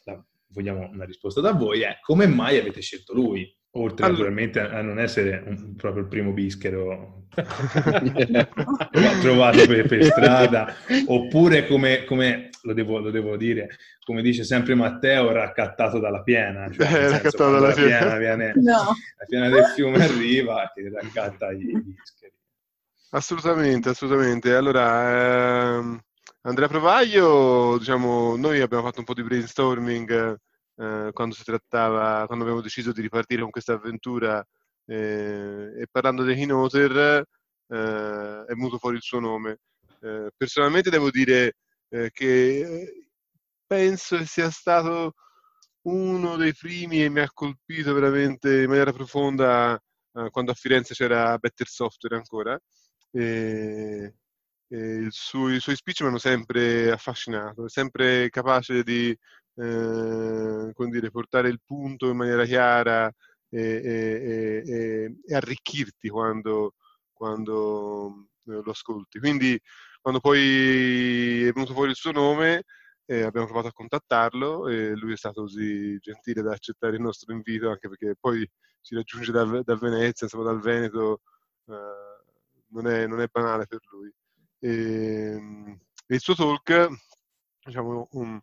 la, 0.03 0.25
vogliamo 0.47 0.89
una 0.89 1.05
risposta 1.05 1.39
da 1.39 1.53
voi, 1.53 1.81
è 1.81 1.99
come 2.01 2.27
mai 2.27 2.57
avete 2.57 2.81
scelto 2.81 3.13
lui? 3.13 3.49
Oltre 3.73 4.05
allora. 4.05 4.23
naturalmente 4.23 4.59
a 4.59 4.81
non 4.81 4.99
essere 4.99 5.43
un, 5.45 5.75
proprio 5.75 6.01
il 6.01 6.09
primo 6.09 6.31
bischero 6.31 7.25
trovato 9.21 9.67
per, 9.67 9.87
per, 9.87 10.03
strada, 10.05 10.73
oppure 11.05 11.67
come, 11.67 12.03
come 12.05 12.49
lo, 12.63 12.73
devo, 12.73 12.97
lo, 12.97 13.11
devo, 13.11 13.37
dire, 13.37 13.77
come 14.03 14.23
dice 14.23 14.43
sempre 14.43 14.73
Matteo, 14.73 15.31
raccattato 15.31 15.99
dalla 15.99 16.23
piena. 16.23 16.67
Cioè, 16.71 16.91
eh, 16.91 17.09
raccattato 17.09 17.51
dalla 17.51 17.71
piena. 17.71 17.97
piena 17.99 18.17
viene, 18.17 18.53
no. 18.55 18.95
La 19.17 19.25
piena 19.27 19.49
del 19.49 19.65
fiume 19.65 20.03
arriva 20.03 20.73
e 20.73 20.89
raccatta 20.89 21.51
i, 21.51 21.59
i 21.59 21.83
bischeri. 21.83 22.33
Assolutamente, 23.11 23.89
assolutamente. 23.89 24.55
Allora, 24.55 25.77
ehm, 25.77 25.99
Andrea 26.41 26.67
Provaglio, 26.67 27.77
diciamo, 27.77 28.35
noi 28.35 28.61
abbiamo 28.61 28.83
fatto 28.83 28.99
un 28.99 29.05
po' 29.05 29.13
di 29.13 29.23
brainstorming 29.23 30.39
eh, 30.79 31.09
quando 31.13 31.35
si 31.35 31.43
trattava, 31.43 32.25
quando 32.25 32.45
abbiamo 32.45 32.61
deciso 32.61 32.91
di 32.91 33.01
ripartire 33.01 33.41
con 33.41 33.51
questa 33.51 33.73
avventura 33.73 34.45
eh, 34.85 35.73
e 35.81 35.87
parlando 35.91 36.23
dei 36.23 36.35
Keynoter 36.35 37.25
eh, 37.67 38.45
è 38.47 38.53
venuto 38.53 38.77
fuori 38.77 38.95
il 38.95 39.01
suo 39.01 39.19
nome. 39.19 39.59
Eh, 40.01 40.31
personalmente 40.35 40.89
devo 40.89 41.11
dire 41.11 41.57
eh, 41.89 42.09
che 42.11 43.09
penso 43.67 44.23
sia 44.25 44.49
stato 44.49 45.15
uno 45.83 46.37
dei 46.37 46.53
primi 46.53 47.03
e 47.03 47.09
mi 47.09 47.19
ha 47.19 47.29
colpito 47.33 47.93
veramente 47.93 48.63
in 48.63 48.69
maniera 48.69 48.93
profonda 48.93 49.81
quando 50.31 50.51
a 50.51 50.55
Firenze 50.55 50.93
c'era 50.95 51.37
Better 51.37 51.67
Software 51.67 52.15
ancora. 52.15 52.59
E, 53.11 54.15
e 54.67 55.07
suo, 55.09 55.49
I 55.49 55.59
suoi 55.59 55.75
speech 55.75 56.01
mi 56.01 56.07
hanno 56.07 56.17
sempre 56.17 56.91
affascinato, 56.91 57.67
sempre 57.67 58.29
capace 58.29 58.83
di 58.83 59.17
eh, 59.59 60.89
dire, 60.89 61.11
portare 61.11 61.49
il 61.49 61.61
punto 61.63 62.09
in 62.09 62.17
maniera 62.17 62.45
chiara 62.45 63.11
e, 63.49 63.61
e, 63.61 64.63
e, 64.65 65.15
e 65.25 65.35
arricchirti 65.35 66.09
quando, 66.09 66.75
quando 67.13 68.27
eh, 68.45 68.61
lo 68.63 68.71
ascolti. 68.71 69.19
Quindi 69.19 69.59
quando 70.01 70.19
poi 70.21 71.45
è 71.45 71.51
venuto 71.51 71.73
fuori 71.73 71.89
il 71.91 71.95
suo 71.95 72.11
nome 72.11 72.63
eh, 73.05 73.23
abbiamo 73.23 73.47
provato 73.47 73.67
a 73.67 73.73
contattarlo 73.73 74.67
e 74.67 74.95
lui 74.95 75.13
è 75.13 75.17
stato 75.17 75.41
così 75.41 75.97
gentile 75.99 76.41
da 76.41 76.53
accettare 76.53 76.95
il 76.95 77.01
nostro 77.01 77.33
invito 77.33 77.69
anche 77.69 77.89
perché 77.89 78.15
poi 78.19 78.47
ci 78.81 78.95
raggiunge 78.95 79.31
da, 79.31 79.43
da 79.63 79.75
Venezia, 79.75 80.25
insomma 80.25 80.43
dal 80.45 80.61
Veneto, 80.61 81.21
eh, 81.65 81.73
non, 82.69 82.87
è, 82.87 83.07
non, 83.07 83.21
è, 83.21 83.27
banale 83.31 83.65
per 83.67 83.79
lui. 83.91 84.11
Ehm, 84.59 85.79
e 86.07 86.15
il 86.15 86.19
suo 86.21 86.35
talk, 86.35 86.87
diciamo, 87.63 88.07
um, 88.11 88.39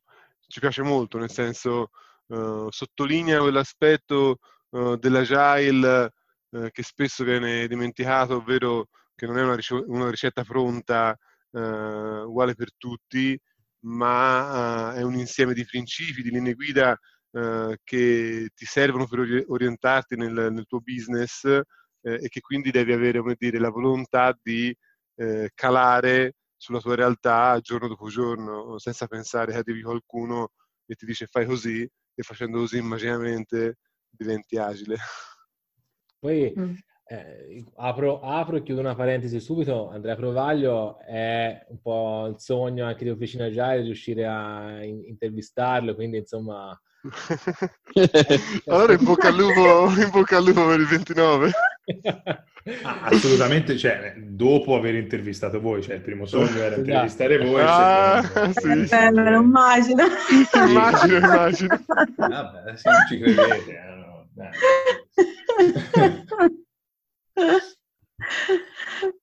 ci 0.46 0.60
piace 0.60 0.82
molto, 0.82 1.18
nel 1.18 1.30
senso 1.30 1.90
uh, 2.26 2.70
sottolinea 2.70 3.40
quell'aspetto 3.40 4.38
uh, 4.70 4.96
dell'agile 4.96 6.12
uh, 6.50 6.68
che 6.70 6.82
spesso 6.82 7.24
viene 7.24 7.66
dimenticato, 7.66 8.36
ovvero 8.36 8.88
che 9.14 9.26
non 9.26 9.38
è 9.38 9.42
una, 9.42 9.54
ric- 9.56 9.84
una 9.86 10.10
ricetta 10.10 10.44
pronta 10.44 11.16
uguale 11.56 12.54
per 12.54 12.68
tutti, 12.76 13.38
ma 13.86 14.92
è 14.94 15.00
un 15.02 15.14
insieme 15.14 15.54
di 15.54 15.64
principi, 15.64 16.20
di 16.20 16.28
linee 16.30 16.52
guida 16.52 16.98
che 17.82 18.50
ti 18.54 18.64
servono 18.66 19.06
per 19.06 19.44
orientarti 19.46 20.16
nel, 20.16 20.48
nel 20.52 20.66
tuo 20.66 20.80
business 20.80 21.44
e 21.44 22.28
che 22.28 22.40
quindi 22.40 22.70
devi 22.70 22.92
avere 22.92 23.22
dire, 23.38 23.58
la 23.58 23.70
volontà 23.70 24.38
di 24.42 24.76
calare 25.54 26.34
sulla 26.56 26.80
tua 26.80 26.94
realtà 26.94 27.58
giorno 27.60 27.88
dopo 27.88 28.08
giorno, 28.08 28.78
senza 28.78 29.06
pensare 29.06 29.52
che 29.52 29.58
arrivi 29.58 29.82
qualcuno 29.82 30.52
e 30.86 30.94
ti 30.94 31.04
dice 31.04 31.26
fai 31.26 31.46
così 31.46 31.82
e 31.82 32.22
facendo 32.22 32.58
così 32.58 32.80
magicamente 32.80 33.78
diventi 34.08 34.56
agile. 34.56 34.96
Poi 36.18 36.52
mm. 36.58 36.74
eh, 37.08 37.64
apro, 37.76 38.20
apro, 38.20 38.56
e 38.56 38.62
chiudo 38.62 38.80
una 38.80 38.94
parentesi 38.94 39.38
subito. 39.38 39.90
Andrea 39.90 40.16
Provaglio 40.16 40.98
è 41.00 41.66
un 41.68 41.80
po' 41.80 42.26
il 42.28 42.40
sogno 42.40 42.86
anche 42.86 43.04
di 43.04 43.10
Officina 43.10 43.44
Agile 43.44 43.82
riuscire 43.82 44.26
a 44.26 44.82
in- 44.82 45.04
intervistarlo, 45.04 45.94
quindi 45.94 46.18
insomma... 46.18 46.78
allora 48.66 48.94
in 48.94 49.04
bocca 49.04 49.28
al 49.28 49.36
lupo, 49.36 49.90
in 50.00 50.10
bocca 50.10 50.38
al 50.38 50.44
lupo 50.44 50.66
per 50.66 50.80
il 50.80 50.86
29. 50.86 51.50
Ah, 52.82 53.02
assolutamente, 53.06 53.76
cioè, 53.76 54.14
dopo 54.16 54.74
aver 54.74 54.96
intervistato 54.96 55.60
voi, 55.60 55.82
cioè 55.82 55.94
il 55.96 56.00
primo 56.00 56.26
sogno 56.26 56.58
era 56.58 56.74
intervistare 56.76 57.38
voi. 57.38 57.62
Ah, 57.64 58.22
sì, 58.52 58.86
sì. 58.86 58.94
Eh, 58.94 59.10
me 59.12 59.30
lo 59.30 59.40
immagino. 59.40 60.04
immagino, 60.66 61.16
immagino. 61.16 61.84
Vabbè, 62.16 62.76
se 62.76 62.90
non 62.90 63.06
ci 63.08 63.18
credete, 63.18 63.70
eh, 63.70 63.94
no, 63.94 64.28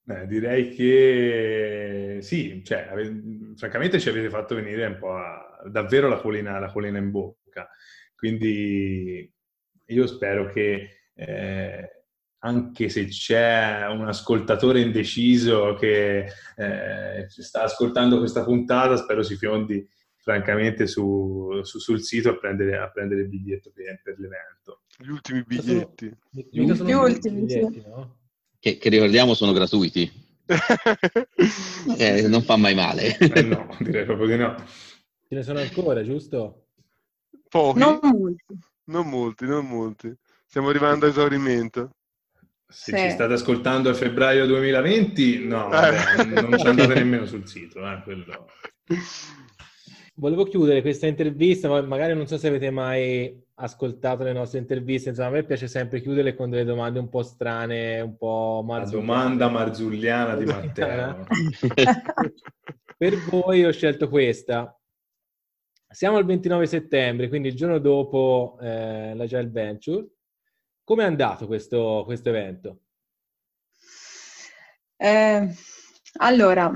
Beh, 0.05 0.27
direi 0.27 0.69
che 0.69 2.19
sì, 2.21 2.63
cioè, 2.63 2.87
ave- 2.91 3.51
francamente 3.55 3.99
ci 3.99 4.09
avete 4.09 4.29
fatto 4.29 4.55
venire 4.55 4.85
un 4.85 4.97
po' 4.97 5.15
a, 5.15 5.61
davvero 5.65 6.07
la 6.07 6.19
colina, 6.19 6.59
la 6.59 6.71
colina 6.71 6.97
in 6.97 7.11
bocca. 7.11 7.69
Quindi 8.15 9.29
io 9.85 10.07
spero 10.07 10.47
che 10.47 11.07
eh, 11.13 12.02
anche 12.43 12.89
se 12.89 13.05
c'è 13.05 13.87
un 13.87 14.07
ascoltatore 14.07 14.81
indeciso 14.81 15.75
che 15.75 16.25
eh, 16.57 17.25
sta 17.29 17.63
ascoltando 17.63 18.19
questa 18.19 18.43
puntata, 18.43 18.97
spero 18.97 19.23
si 19.23 19.37
fiondi 19.37 19.85
francamente 20.17 20.85
su, 20.87 21.61
su, 21.63 21.79
sul 21.79 22.01
sito 22.01 22.29
a 22.29 22.37
prendere, 22.37 22.77
a 22.77 22.89
prendere 22.89 23.21
il 23.21 23.29
biglietto 23.29 23.71
per, 23.73 24.01
per, 24.03 24.19
l'evento. 24.19 24.81
Gli 24.97 25.09
ultimi 25.09 25.43
biglietti. 25.43 26.13
Gli, 26.29 26.47
gli 26.51 26.59
ultimi 26.91 27.41
biglietti, 27.41 27.83
no? 27.87 28.17
che, 28.59 28.77
che, 28.77 28.89
ricordiamo 28.89 29.33
sono 29.33 29.53
gratuiti. 29.53 30.11
eh, 31.97 32.27
non 32.27 32.41
fa 32.41 32.57
mai 32.57 32.75
male. 32.75 33.17
Eh 33.17 33.41
no, 33.41 33.69
direi 33.79 34.03
proprio 34.03 34.27
di 34.27 34.35
no. 34.35 34.55
Ce 34.57 35.35
ne 35.35 35.43
sono 35.43 35.59
ancora, 35.59 36.03
giusto? 36.03 36.67
Pochi. 37.47 37.79
Non 37.79 37.99
molti. 38.01 38.57
Non 38.85 39.09
molti, 39.09 39.45
non 39.45 39.65
molti. 39.65 40.13
Stiamo 40.45 40.69
arrivando 40.69 41.05
a 41.05 41.09
esaurimento. 41.09 41.95
Se 42.73 42.97
sì. 42.97 43.03
ci 43.03 43.11
state 43.11 43.33
ascoltando 43.33 43.91
a 43.91 43.93
febbraio 43.93 44.47
2020, 44.47 45.45
no, 45.45 45.69
vabbè, 45.69 46.41
non 46.41 46.57
ci 46.57 46.65
andate 46.65 46.95
nemmeno 46.95 47.27
sul 47.27 47.47
sito. 47.47 47.87
Eh, 47.87 48.01
quello... 48.03 48.47
Volevo 50.15 50.43
chiudere 50.45 50.81
questa 50.81 51.05
intervista, 51.05 51.69
ma 51.69 51.81
magari 51.83 52.15
non 52.15 52.25
so 52.25 52.37
se 52.37 52.47
avete 52.47 52.71
mai 52.71 53.39
ascoltato 53.55 54.23
le 54.23 54.33
nostre 54.33 54.57
interviste, 54.57 55.09
insomma 55.09 55.27
a 55.27 55.31
me 55.31 55.43
piace 55.43 55.67
sempre 55.67 56.01
chiudere 56.01 56.35
con 56.35 56.49
delle 56.49 56.63
domande 56.63 56.97
un 56.97 57.09
po' 57.09 57.21
strane, 57.21 58.01
un 58.01 58.17
po' 58.17 58.63
marzulliane. 58.65 59.07
La 59.07 59.13
domanda 59.13 59.49
marzulliana 59.49 60.35
di 60.35 60.45
Matteo. 60.45 61.27
per 62.97 63.17
voi 63.29 63.65
ho 63.65 63.71
scelto 63.71 64.09
questa. 64.09 64.75
Siamo 65.87 66.17
al 66.17 66.25
29 66.25 66.65
settembre, 66.65 67.29
quindi 67.29 67.49
il 67.49 67.55
giorno 67.55 67.77
dopo 67.77 68.57
eh, 68.59 69.13
la 69.13 69.25
Gel 69.27 69.51
Venture. 69.51 70.07
Come 70.85 71.03
è 71.03 71.07
andato 71.07 71.47
questo, 71.47 72.03
questo 72.05 72.29
evento? 72.29 72.79
Eh, 74.97 75.47
allora, 76.19 76.71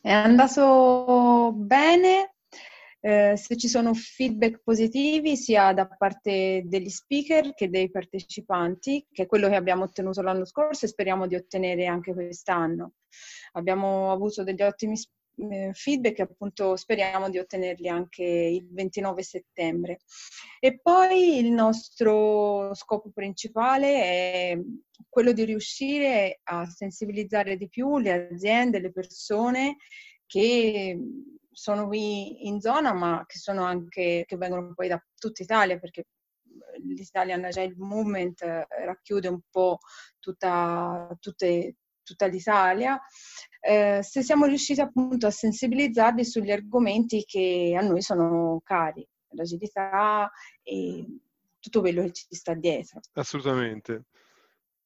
è 0.00 0.10
andato 0.10 1.52
bene. 1.54 2.34
Eh, 3.02 3.34
se 3.36 3.56
ci 3.56 3.66
sono 3.66 3.94
feedback 3.94 4.60
positivi 4.62 5.34
sia 5.34 5.72
da 5.72 5.86
parte 5.88 6.62
degli 6.66 6.90
speaker 6.90 7.54
che 7.54 7.70
dei 7.70 7.90
partecipanti, 7.90 9.06
che 9.10 9.22
è 9.22 9.26
quello 9.26 9.48
che 9.48 9.56
abbiamo 9.56 9.84
ottenuto 9.84 10.20
l'anno 10.20 10.44
scorso 10.44 10.84
e 10.84 10.88
speriamo 10.88 11.26
di 11.26 11.34
ottenere 11.34 11.86
anche 11.86 12.12
quest'anno. 12.12 12.92
Abbiamo 13.52 14.12
avuto 14.12 14.44
degli 14.44 14.62
ottimi 14.62 14.94
eh, 14.96 15.19
feedback 15.72 16.18
e 16.18 16.22
appunto 16.22 16.76
speriamo 16.76 17.28
di 17.30 17.38
ottenerli 17.38 17.88
anche 17.88 18.24
il 18.24 18.68
29 18.70 19.22
settembre. 19.22 19.98
E 20.58 20.78
poi 20.80 21.38
il 21.38 21.50
nostro 21.50 22.74
scopo 22.74 23.10
principale 23.12 24.02
è 24.02 24.58
quello 25.08 25.32
di 25.32 25.44
riuscire 25.44 26.40
a 26.44 26.66
sensibilizzare 26.66 27.56
di 27.56 27.68
più 27.68 27.98
le 27.98 28.28
aziende, 28.30 28.80
le 28.80 28.92
persone 28.92 29.76
che 30.26 30.98
sono 31.50 31.86
qui 31.86 32.46
in 32.46 32.60
zona, 32.60 32.92
ma 32.92 33.24
che 33.26 33.38
sono 33.38 33.64
anche 33.64 34.24
che 34.26 34.36
vengono 34.36 34.72
poi 34.74 34.88
da 34.88 35.02
tutta 35.18 35.42
Italia, 35.42 35.78
perché 35.78 36.06
l'Italian 36.82 37.44
Agile 37.44 37.74
Movement 37.76 38.40
racchiude 38.40 39.28
un 39.28 39.40
po' 39.50 39.78
tutta, 40.18 41.08
tutte, 41.20 41.76
tutta 42.10 42.26
l'Italia, 42.26 43.00
eh, 43.60 44.00
se 44.02 44.22
siamo 44.22 44.46
riusciti 44.46 44.80
appunto 44.80 45.26
a 45.26 45.30
sensibilizzarli 45.30 46.24
sugli 46.24 46.50
argomenti 46.50 47.24
che 47.24 47.76
a 47.78 47.82
noi 47.82 48.02
sono 48.02 48.60
cari, 48.64 49.06
l'agilità 49.30 50.30
e 50.62 51.04
tutto 51.60 51.80
quello 51.80 52.02
che 52.02 52.12
ci 52.12 52.26
sta 52.30 52.54
dietro. 52.54 53.00
Assolutamente. 53.12 54.04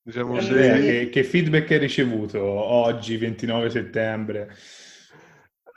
Diciamo, 0.02 0.38
e... 0.38 0.40
che, 0.44 1.08
che, 1.10 1.24
feedback 1.24 1.70
hai 1.70 1.78
ricevuto 1.78 2.42
oggi, 2.42 3.16
29 3.16 3.70
settembre? 3.70 4.54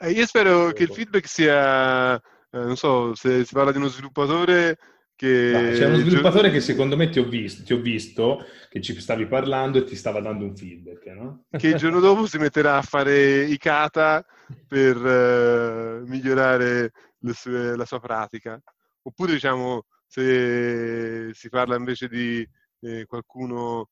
Eh, 0.00 0.10
io 0.10 0.26
spero 0.26 0.70
che 0.72 0.82
il 0.82 0.90
feedback 0.90 1.26
sia, 1.26 2.14
eh, 2.16 2.20
non 2.50 2.76
so, 2.76 3.14
se 3.14 3.44
si 3.44 3.54
parla 3.54 3.72
di 3.72 3.78
uno 3.78 3.88
sviluppatore 3.88 4.76
che... 5.18 5.50
No, 5.52 5.76
c'è 5.76 5.86
uno 5.86 5.96
sviluppatore 5.96 6.52
che 6.52 6.60
secondo 6.60 6.96
me 6.96 7.08
ti 7.08 7.18
ho, 7.18 7.24
visto, 7.24 7.64
ti 7.64 7.72
ho, 7.72 7.80
visto, 7.80 8.46
che 8.68 8.80
ci 8.80 8.98
stavi 9.00 9.26
parlando 9.26 9.78
e 9.78 9.84
ti 9.84 9.96
stava 9.96 10.20
dando 10.20 10.44
un 10.44 10.56
feedback, 10.56 11.06
no? 11.06 11.46
Che 11.50 11.66
il 11.66 11.74
giorno 11.74 11.98
dopo 11.98 12.26
si 12.26 12.38
metterà 12.38 12.76
a 12.76 12.82
fare 12.82 13.42
i 13.42 13.56
kata 13.58 14.24
per 14.68 14.96
uh, 14.96 16.06
migliorare 16.06 16.92
sue, 17.32 17.74
la 17.74 17.84
sua 17.84 17.98
pratica. 17.98 18.62
Oppure, 19.02 19.32
diciamo, 19.32 19.86
se 20.06 21.30
si 21.32 21.48
parla 21.48 21.74
invece 21.74 22.06
di 22.06 22.48
eh, 22.82 23.04
qualcuno 23.04 23.88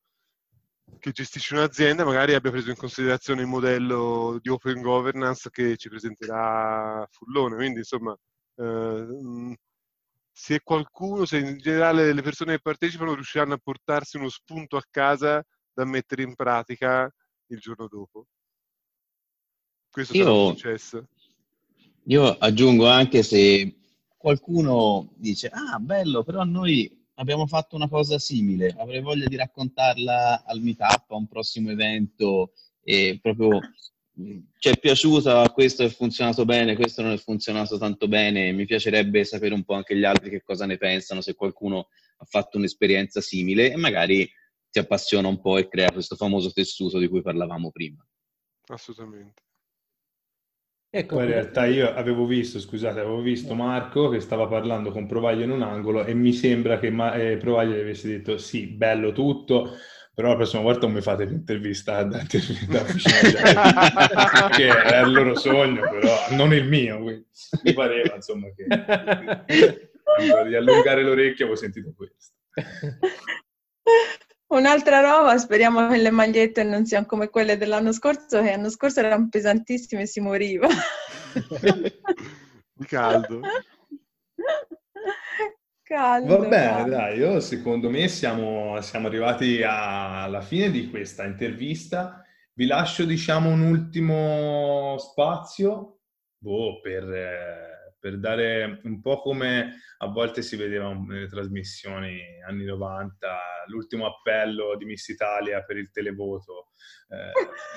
che 1.01 1.11
gestisce 1.11 1.55
un'azienda 1.55 2.05
magari 2.05 2.35
abbia 2.35 2.53
preso 2.53 2.71
in 2.71 2.77
considerazione 2.77 3.41
il 3.41 3.49
modello 3.49 4.39
di 4.41 4.49
open 4.49 4.81
governance 4.81 5.51
che 5.51 5.77
ci 5.77 5.89
presenterà 5.89 7.05
Fullone. 7.11 7.57
Quindi, 7.57 7.79
insomma, 7.79 8.17
eh, 8.59 9.57
se 10.39 10.61
qualcuno, 10.63 11.25
se 11.25 11.39
in 11.39 11.57
generale 11.57 12.13
le 12.13 12.21
persone 12.21 12.53
che 12.53 12.61
partecipano 12.61 13.15
riusciranno 13.15 13.55
a 13.55 13.61
portarsi 13.63 14.19
uno 14.19 14.29
spunto 14.29 14.77
a 14.77 14.85
casa 14.91 15.43
da 15.73 15.87
mettere 15.87 16.25
in 16.25 16.35
pratica 16.35 17.11
il 17.47 17.59
giorno 17.59 17.89
dopo. 17.89 18.27
Questo 19.91 20.15
io, 20.15 20.49
successo. 20.51 21.09
Io 22.05 22.37
aggiungo 22.37 22.87
anche 22.87 23.23
se 23.23 23.79
qualcuno 24.15 25.11
dice, 25.17 25.49
ah 25.49 25.79
bello, 25.79 26.23
però 26.23 26.45
noi 26.45 27.07
abbiamo 27.15 27.47
fatto 27.47 27.75
una 27.75 27.89
cosa 27.89 28.19
simile, 28.19 28.75
avrei 28.77 29.01
voglia 29.01 29.29
di 29.29 29.37
raccontarla 29.37 30.45
al 30.45 30.61
meetup, 30.61 31.13
a 31.13 31.17
un 31.17 31.29
prossimo 31.29 31.71
evento 31.71 32.53
e 32.83 33.19
proprio 33.23 33.59
ci 34.59 34.69
è 34.71 34.79
piaciuta, 34.79 35.51
questo 35.51 35.83
è 35.83 35.89
funzionato 35.89 36.45
bene, 36.47 36.75
questo 36.75 37.03
non 37.03 37.13
è 37.13 37.19
funzionato 37.19 37.77
tanto 37.77 38.09
bene, 38.09 38.53
mi 38.53 38.65
piacerebbe 38.65 39.25
sapere 39.25 39.53
un 39.53 39.65
po' 39.65 39.75
anche 39.75 39.95
gli 39.95 40.05
altri 40.05 40.31
che 40.31 40.43
cosa 40.43 40.65
ne 40.65 40.79
pensano, 40.79 41.21
se 41.21 41.35
qualcuno 41.35 41.89
ha 42.19 42.25
fatto 42.25 42.57
un'esperienza 42.57 43.21
simile 43.21 43.73
e 43.73 43.77
magari 43.77 44.29
si 44.71 44.79
appassiona 44.79 45.29
un 45.29 45.41
po' 45.41 45.59
e 45.59 45.69
crea 45.69 45.93
questo 45.93 46.17
famoso 46.17 46.51
tessuto 46.51 46.99
di 46.99 47.09
cui 47.09 47.21
parlavamo 47.21 47.71
prima. 47.71 48.07
Assolutamente. 48.69 49.43
Ecco, 50.89 51.21
in 51.21 51.27
realtà 51.27 51.67
io 51.67 51.93
avevo 51.93 52.25
visto, 52.25 52.59
scusate, 52.59 53.01
avevo 53.01 53.21
visto 53.21 53.55
Marco 53.55 54.09
che 54.09 54.21
stava 54.21 54.47
parlando 54.47 54.93
con 54.93 55.07
Provaglio 55.07 55.45
in 55.45 55.51
un 55.51 55.61
angolo 55.61 56.05
e 56.07 56.15
mi 56.15 56.33
sembra 56.33 56.79
che 56.79 56.89
Ma- 56.89 57.15
eh, 57.15 57.37
Provaglio 57.37 57.75
gli 57.75 57.81
avesse 57.81 58.09
detto 58.09 58.39
sì, 58.39 58.67
bello 58.67 59.13
tutto, 59.13 59.77
però 60.17 60.29
la 60.29 60.37
prossima 60.37 60.63
volta 60.63 60.87
non 60.87 60.95
mi 60.95 61.03
fate 61.03 61.27
l'intervista 61.27 62.03
da, 62.03 62.17
da 62.17 62.25
vicino 62.91 64.49
che 64.57 64.67
è 64.67 65.03
il 65.03 65.13
loro 65.13 65.35
sogno, 65.35 65.83
però 65.91 66.29
non 66.31 66.55
il 66.55 66.67
mio, 66.67 67.03
quindi 67.03 67.27
mi 67.65 67.75
pareva 67.75 68.15
insomma 68.15 68.47
che 68.57 68.65
di 70.49 70.55
allungare 70.55 71.03
l'orecchio 71.03 71.45
avevo 71.45 71.61
sentito 71.61 71.93
questo. 71.95 72.33
Un'altra 74.47 75.01
roba, 75.01 75.37
speriamo 75.37 75.87
che 75.89 75.99
le 75.99 76.11
magliette 76.11 76.63
non 76.63 76.87
siano 76.87 77.05
come 77.05 77.29
quelle 77.29 77.59
dell'anno 77.59 77.93
scorso, 77.93 78.41
che 78.41 78.53
l'anno 78.53 78.71
scorso 78.71 79.01
erano 79.01 79.29
pesantissime 79.29 80.03
e 80.03 80.07
si 80.07 80.21
moriva. 80.21 80.67
Di 82.73 82.87
caldo. 82.87 83.43
Caldo. 85.97 86.39
Va 86.39 86.47
bene, 86.47 86.89
dai, 86.91 87.19
io 87.19 87.41
secondo 87.41 87.89
me 87.89 88.07
siamo, 88.09 88.79
siamo 88.83 89.07
arrivati 89.07 89.63
alla 89.65 90.43
fine 90.43 90.71
di 90.71 90.91
questa 90.91 91.25
intervista. 91.25 92.23
Vi 92.53 92.67
lascio, 92.67 93.05
diciamo, 93.05 93.49
un 93.49 93.63
ultimo 93.63 94.97
spazio 94.99 96.01
boh, 96.39 96.81
per... 96.81 97.75
Per 97.99 98.21
dare 98.21 98.83
un 98.85 99.01
po' 99.01 99.21
come 99.21 99.81
a 99.99 100.07
volte 100.07 100.41
si 100.41 100.55
vedeva 100.55 100.93
nelle 100.93 101.27
trasmissioni 101.27 102.21
anni 102.47 102.65
90, 102.65 103.17
l'ultimo 103.67 104.07
appello 104.07 104.77
di 104.77 104.85
Miss 104.85 105.09
Italia 105.09 105.65
per 105.65 105.77
il 105.77 105.91
televoto. 105.91 106.69
Eh, 107.09 107.33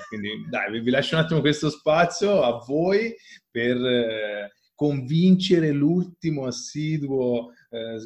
quindi 0.08 0.46
dai, 0.48 0.70
vi, 0.70 0.82
vi, 0.82 0.92
lascio 0.92 1.16
un 1.16 1.22
attimo 1.22 1.40
questo 1.40 1.72
spazio 1.72 2.44
a 2.44 2.64
voi 2.64 3.16
per 3.50 3.78
eh, 3.78 4.52
convincere 4.80 5.72
l'ultimo 5.72 6.46
assiduo 6.46 7.52
eh, 7.70 8.00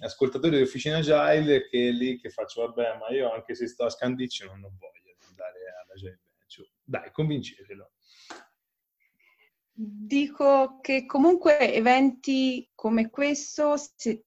ascoltatore 0.00 0.56
di 0.56 0.64
Officina 0.64 0.96
Agile 0.96 1.68
che 1.68 1.86
è 1.86 1.92
lì 1.92 2.18
che 2.18 2.30
faccio, 2.30 2.66
vabbè, 2.66 2.98
ma 2.98 3.14
io 3.14 3.32
anche 3.32 3.54
se 3.54 3.68
sto 3.68 3.84
a 3.84 3.90
Scandiccio 3.90 4.46
non 4.46 4.64
ho 4.64 4.72
voglia 4.76 5.02
di 5.04 5.24
andare 5.28 5.58
all'Agile 5.84 6.18
Bench. 6.36 6.68
Dai, 6.82 7.12
convincetelo. 7.12 7.92
Dico 9.70 10.80
che 10.80 11.06
comunque 11.06 11.72
eventi 11.72 12.68
come 12.74 13.08
questo 13.08 13.76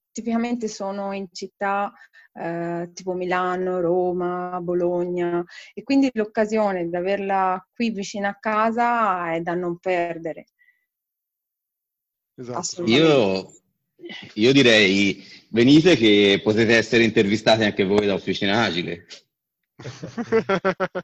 tipicamente 0.10 0.70
sono 0.70 1.12
in 1.12 1.28
città 1.34 1.92
eh, 2.32 2.92
tipo 2.94 3.12
Milano, 3.12 3.82
Roma, 3.82 4.58
Bologna 4.62 5.44
e 5.74 5.84
quindi 5.84 6.10
l'occasione 6.14 6.88
di 6.88 6.96
averla 6.96 7.62
qui 7.74 7.90
vicino 7.90 8.30
a 8.30 8.38
casa 8.40 9.34
è 9.34 9.42
da 9.42 9.54
non 9.54 9.80
perdere. 9.80 10.46
Esatto. 12.40 12.86
Io, 12.86 13.52
io 14.34 14.54
direi 14.54 15.22
venite 15.50 15.98
che 15.98 16.40
potete 16.42 16.76
essere 16.76 17.04
intervistati 17.04 17.64
anche 17.64 17.84
voi 17.84 18.06
da 18.06 18.14
Officina 18.14 18.64
Agile. 18.64 19.06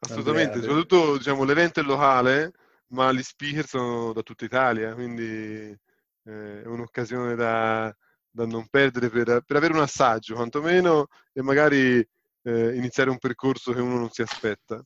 Assolutamente, 0.00 0.60
soprattutto 0.60 1.16
diciamo, 1.16 1.44
l'evento 1.44 1.80
è 1.80 1.82
locale 1.82 2.52
ma 2.88 3.10
gli 3.12 3.22
speaker 3.22 3.66
sono 3.66 4.12
da 4.12 4.22
tutta 4.22 4.44
Italia, 4.44 4.94
quindi 4.94 5.24
eh, 5.24 6.62
è 6.62 6.66
un'occasione 6.66 7.34
da, 7.34 7.94
da 8.30 8.46
non 8.46 8.68
perdere 8.68 9.08
per, 9.08 9.42
per, 9.44 9.56
avere 9.56 9.72
un 9.72 9.80
assaggio, 9.80 10.34
quantomeno, 10.34 11.08
e 11.32 11.42
magari 11.42 12.06
eh, 12.42 12.74
iniziare 12.76 13.10
un 13.10 13.18
percorso 13.18 13.72
che 13.72 13.80
uno 13.80 13.98
non 13.98 14.10
si 14.10 14.22
aspetta. 14.22 14.84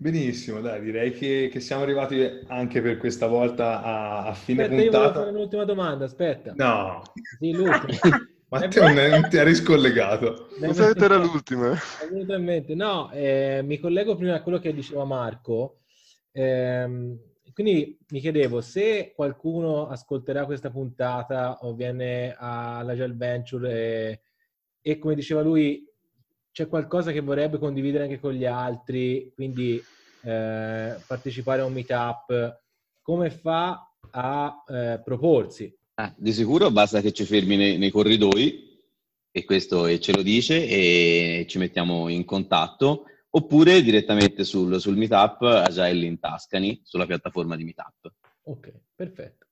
Benissimo, 0.00 0.62
dai, 0.62 0.80
direi 0.80 1.12
che, 1.12 1.50
che, 1.52 1.60
siamo 1.60 1.82
arrivati 1.82 2.26
anche 2.46 2.80
per 2.80 2.96
questa 2.96 3.26
volta 3.26 3.82
a, 3.82 4.24
a 4.28 4.32
fine 4.32 4.62
aspetta, 4.62 4.82
puntata. 4.82 5.06
Io 5.06 5.12
fare 5.12 5.36
un'ultima 5.36 5.64
domanda, 5.64 6.04
aspetta. 6.06 6.54
No. 6.56 7.02
Sì, 7.38 7.52
l'ultima. 7.52 7.98
Matteo 8.48 9.08
non 9.10 9.28
ti 9.28 9.36
ha 9.36 9.42
riscollegato. 9.42 10.48
Non 10.58 10.72
sai 10.72 10.94
era 10.96 11.16
l'ultima. 11.20 11.72
Assolutamente. 11.72 12.74
No, 12.74 13.10
eh, 13.12 13.60
mi 13.62 13.78
collego 13.78 14.16
prima 14.16 14.36
a 14.36 14.42
quello 14.42 14.58
che 14.58 14.72
diceva 14.72 15.04
Marco. 15.04 15.80
Eh, 16.32 17.18
quindi 17.52 17.98
mi 18.08 18.20
chiedevo 18.20 18.62
se 18.62 19.12
qualcuno 19.14 19.86
ascolterà 19.86 20.46
questa 20.46 20.70
puntata 20.70 21.58
o 21.60 21.74
viene 21.74 22.34
alla 22.38 22.94
Gel 22.94 23.18
Venture 23.18 23.70
e, 23.70 24.20
e, 24.80 24.98
come 24.98 25.14
diceva 25.14 25.42
lui 25.42 25.86
c'è 26.52 26.68
qualcosa 26.68 27.12
che 27.12 27.20
vorrebbe 27.20 27.58
condividere 27.58 28.04
anche 28.04 28.20
con 28.20 28.32
gli 28.32 28.44
altri, 28.44 29.32
quindi 29.34 29.82
eh, 30.22 30.96
partecipare 31.06 31.62
a 31.62 31.64
un 31.64 31.72
meetup, 31.72 32.60
come 33.02 33.30
fa 33.30 33.94
a 34.10 34.64
eh, 34.68 35.00
proporsi? 35.02 35.74
Ah, 35.94 36.14
di 36.16 36.32
sicuro 36.32 36.70
basta 36.70 37.00
che 37.00 37.12
ci 37.12 37.24
fermi 37.24 37.56
nei, 37.56 37.78
nei 37.78 37.90
corridoi 37.90 38.68
e 39.30 39.44
questo 39.44 39.86
e 39.86 40.00
ce 40.00 40.12
lo 40.12 40.22
dice 40.22 40.66
e 40.66 41.46
ci 41.48 41.58
mettiamo 41.58 42.08
in 42.08 42.24
contatto 42.24 43.04
oppure 43.30 43.82
direttamente 43.82 44.44
sul, 44.44 44.80
sul 44.80 44.96
Meetup 44.96 45.42
Agile 45.42 46.06
in 46.06 46.18
Tascani 46.18 46.80
sulla 46.82 47.06
piattaforma 47.06 47.54
di 47.56 47.64
Meetup. 47.64 48.12
Ok, 48.44 48.72
perfetto. 48.94 49.46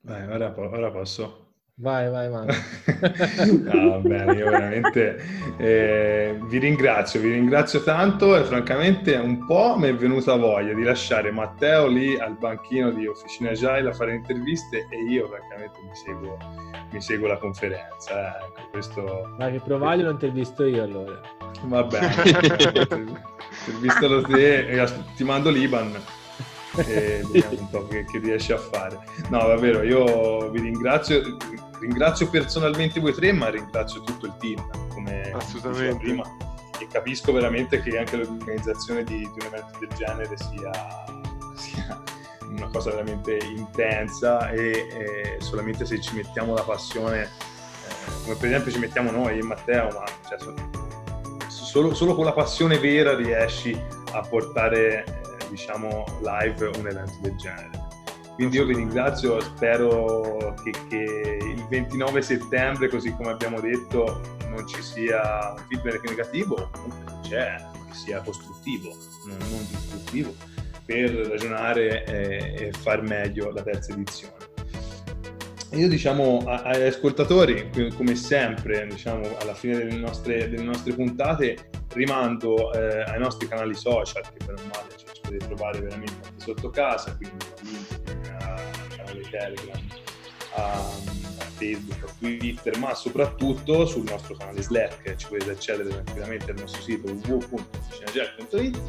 Vai, 0.00 0.26
ora, 0.26 0.52
ora 0.56 0.90
posso. 0.90 1.51
Vai, 1.76 2.10
vai, 2.10 2.28
vai. 2.28 2.46
no, 3.72 4.00
bene, 4.00 4.34
io 4.34 4.50
veramente 4.50 5.16
eh, 5.56 6.38
vi 6.42 6.58
ringrazio, 6.58 7.18
vi 7.18 7.32
ringrazio 7.32 7.82
tanto 7.82 8.36
e 8.36 8.44
francamente 8.44 9.14
un 9.14 9.46
po' 9.46 9.78
mi 9.78 9.88
è 9.88 9.94
venuta 9.94 10.36
voglia 10.36 10.74
di 10.74 10.82
lasciare 10.82 11.30
Matteo 11.30 11.86
lì 11.86 12.18
al 12.18 12.36
banchino 12.36 12.90
di 12.90 13.06
Officina 13.06 13.50
Agile 13.50 13.88
a 13.88 13.92
fare 13.94 14.14
interviste 14.14 14.86
e 14.90 15.02
io 15.10 15.26
francamente 15.28 15.78
mi 15.82 15.94
seguo, 15.94 16.36
mi 16.90 17.00
seguo 17.00 17.28
la 17.28 17.38
conferenza. 17.38 18.38
Eh. 18.38 18.44
Ecco, 18.44 18.68
questo... 18.70 19.34
Ma 19.38 19.50
che 19.50 19.60
provaglio 19.64 20.04
non 20.04 20.18
ti 20.18 20.26
ho 20.26 20.30
visto 20.30 20.66
io 20.66 20.82
allora. 20.82 21.20
Va 21.62 21.84
bene, 21.84 22.14
intervistalo 23.66 24.20
te 24.20 24.68
e 24.68 24.88
ti 25.16 25.24
mando 25.24 25.48
l'Iban 25.48 26.20
e 26.76 27.22
vediamo 27.30 27.58
un 27.58 27.70
po' 27.70 27.86
che, 27.86 28.04
che 28.04 28.18
riesci 28.18 28.52
a 28.52 28.58
fare. 28.58 28.98
No, 29.28 29.38
davvero, 29.46 29.82
io 29.82 30.50
vi 30.50 30.60
ringrazio, 30.60 31.36
ringrazio 31.80 32.28
personalmente 32.28 33.00
voi 33.00 33.12
tre, 33.12 33.32
ma 33.32 33.48
ringrazio 33.48 34.02
tutto 34.02 34.26
il 34.26 34.36
team, 34.38 34.88
come 34.88 35.30
Assolutamente. 35.32 35.98
prima, 35.98 36.22
e 36.78 36.86
capisco 36.86 37.32
veramente 37.32 37.80
che 37.80 37.98
anche 37.98 38.16
l'organizzazione 38.16 39.04
di, 39.04 39.18
di 39.18 39.46
un 39.46 39.46
evento 39.46 39.78
del 39.78 39.88
genere 39.96 40.36
sia, 40.36 41.04
sia 41.54 42.02
una 42.48 42.68
cosa 42.68 42.90
veramente 42.90 43.38
intensa 43.44 44.50
e, 44.50 44.70
e, 44.70 45.36
solamente 45.40 45.86
se 45.86 46.00
ci 46.00 46.14
mettiamo 46.14 46.54
la 46.54 46.62
passione, 46.62 47.22
eh, 47.22 48.22
come 48.24 48.34
per 48.36 48.48
esempio 48.48 48.72
ci 48.72 48.78
mettiamo 48.78 49.10
noi, 49.10 49.38
e 49.38 49.42
Matteo, 49.42 49.88
ma 49.92 50.04
cioè, 50.28 50.54
solo, 51.48 51.94
solo, 51.94 52.14
con 52.14 52.24
la 52.24 52.32
passione 52.32 52.78
vera 52.78 53.14
riesci 53.14 53.78
a 54.12 54.20
portare 54.20 55.21
diciamo 55.52 56.04
live 56.22 56.70
un 56.78 56.88
evento 56.88 57.18
del 57.20 57.36
genere. 57.36 57.70
Quindi 58.34 58.56
io 58.56 58.64
vi 58.64 58.74
ringrazio, 58.74 59.40
spero 59.40 60.54
che, 60.64 60.72
che, 60.88 61.38
il 61.40 61.66
29 61.68 62.22
settembre, 62.22 62.88
così 62.88 63.12
come 63.12 63.30
abbiamo 63.30 63.60
detto, 63.60 64.20
non 64.48 64.66
ci 64.66 64.82
sia 64.82 65.52
un 65.52 65.64
feedback 65.68 66.08
negativo, 66.08 66.70
comunque 66.72 67.20
c'è, 67.28 67.56
che 67.88 67.94
sia 67.94 68.20
costruttivo, 68.22 68.96
non, 69.26 69.36
non 69.50 69.66
distruttivo, 69.68 70.34
per 70.86 71.10
ragionare 71.10 72.04
e, 72.04 72.66
e 72.68 72.72
far 72.72 73.02
meglio 73.02 73.50
la 73.50 73.62
terza 73.62 73.92
edizione. 73.92 74.34
io 75.72 75.88
diciamo 75.88 76.42
agli 76.46 76.86
ascoltatori, 76.86 77.70
come 77.94 78.16
sempre, 78.16 78.86
diciamo 78.88 79.36
alla 79.40 79.54
fine 79.54 79.76
delle 79.76 79.98
nostre, 79.98 80.48
delle 80.48 80.64
nostre 80.64 80.94
puntate, 80.94 81.68
rimando 81.92 82.72
eh, 82.72 83.02
ai 83.02 83.18
nostri 83.18 83.46
canali 83.46 83.74
social, 83.74 84.22
che 84.22 84.44
per 84.44 84.54
un 84.58 84.70
male 84.72 85.01
potete 85.32 85.46
trovare 85.46 85.80
veramente 85.80 86.14
anche 86.24 86.32
sotto 86.36 86.70
casa, 86.70 87.16
quindi 87.16 87.44
al 88.40 88.96
canale 88.96 89.20
Telegram, 89.30 89.82
a, 90.54 91.20
Facebook, 91.54 92.04
a 92.04 92.12
Twitter, 92.18 92.78
ma 92.78 92.94
soprattutto 92.94 93.86
sul 93.86 94.04
nostro 94.04 94.36
canale 94.36 94.62
Slack, 94.62 95.16
ci 95.16 95.26
potete 95.28 95.52
accedere 95.52 95.88
tranquillamente 95.88 96.50
al 96.50 96.58
nostro 96.58 96.82
sito 96.82 97.10
www.cinegel.it 97.10 98.80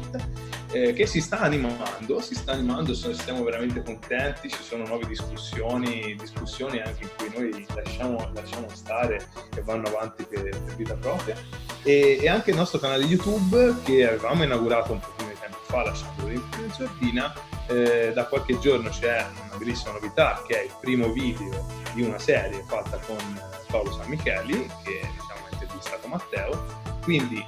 eh, 0.72 0.92
che 0.92 1.06
si 1.06 1.20
sta 1.20 1.40
animando, 1.40 2.20
si 2.20 2.34
sta 2.34 2.52
animando, 2.52 2.94
siamo 2.94 3.44
veramente 3.44 3.82
contenti, 3.82 4.50
ci 4.50 4.62
sono 4.62 4.84
nuove 4.84 5.06
discussioni, 5.06 6.16
discussioni 6.16 6.80
anche 6.80 7.04
in 7.04 7.10
cui 7.16 7.30
noi 7.38 7.66
lasciamo, 7.74 8.30
lasciamo 8.34 8.66
stare 8.72 9.24
e 9.56 9.62
vanno 9.62 9.86
avanti 9.86 10.24
per, 10.24 10.42
per 10.48 10.74
vita 10.74 10.94
propria. 10.94 11.36
E, 11.84 12.18
e, 12.20 12.28
anche 12.28 12.50
il 12.50 12.56
nostro 12.56 12.78
canale 12.78 13.04
YouTube 13.04 13.74
che 13.84 14.08
avevamo 14.08 14.42
inaugurato 14.42 14.92
un 14.92 15.00
pochino 15.00 15.23
di 15.64 15.70
fa 15.70 15.82
lasciando 15.82 16.28
in 16.28 16.42
sordina 16.70 17.32
eh, 17.66 18.12
da 18.14 18.26
qualche 18.26 18.58
giorno 18.58 18.90
c'è 18.90 19.26
una 19.48 19.56
bellissima 19.56 19.92
novità 19.92 20.42
che 20.46 20.60
è 20.60 20.64
il 20.64 20.76
primo 20.80 21.10
video 21.10 21.66
di 21.94 22.02
una 22.02 22.18
serie 22.18 22.62
fatta 22.66 22.98
con 22.98 23.16
Paolo 23.68 23.92
San 23.92 24.08
Micheli 24.08 24.70
che 24.84 25.00
diciamo, 25.00 25.46
ha 25.46 25.52
intervistato 25.52 26.08
Matteo. 26.08 26.82
Quindi 27.02 27.44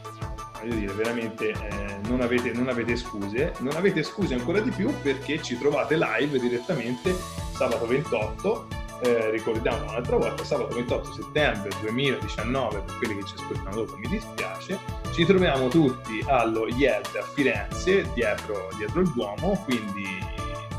voglio 0.60 0.74
dire 0.74 0.92
veramente 0.92 1.50
eh, 1.50 1.98
non, 2.08 2.20
avete, 2.20 2.52
non 2.52 2.68
avete 2.68 2.96
scuse. 2.96 3.52
Non 3.58 3.76
avete 3.76 4.02
scuse 4.02 4.34
ancora 4.34 4.60
di 4.60 4.70
più 4.70 4.92
perché 5.02 5.42
ci 5.42 5.58
trovate 5.58 5.96
live 5.96 6.38
direttamente 6.38 7.14
sabato 7.54 7.86
28 7.86 8.68
eh, 9.02 9.30
ricordiamo 9.30 9.82
un'altra 9.84 10.16
volta, 10.16 10.44
sabato 10.44 10.74
28 10.74 11.12
settembre 11.12 11.70
2019, 11.80 12.80
per 12.80 12.96
quelli 12.98 13.16
che 13.16 13.26
ci 13.26 13.34
ascoltano 13.36 13.76
dopo 13.76 13.96
mi 13.96 14.08
dispiace, 14.08 14.78
ci 15.12 15.24
troviamo 15.26 15.68
tutti 15.68 16.24
allo 16.26 16.66
IELT 16.66 17.16
a 17.16 17.22
Firenze, 17.22 18.10
dietro, 18.14 18.68
dietro 18.76 19.00
il 19.00 19.12
Duomo, 19.12 19.62
quindi 19.64 20.06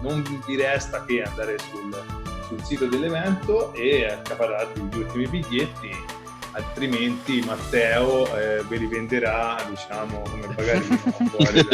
non 0.02 0.24
vi 0.46 0.56
resta 0.56 1.04
che 1.06 1.22
andare 1.22 1.58
sul, 1.60 2.04
sul 2.48 2.64
sito 2.64 2.86
dell'evento 2.86 3.74
e 3.74 4.06
accaparrarvi 4.06 4.82
gli 4.82 4.98
ultimi 4.98 5.28
biglietti, 5.28 5.92
altrimenti 6.52 7.42
Matteo 7.46 8.26
eh, 8.36 8.64
ve 8.68 8.78
li 8.78 8.88
venderà, 8.88 9.58
diciamo, 9.70 10.22
come 10.22 10.54
pagarino 10.56 10.98
fuori 11.30 11.66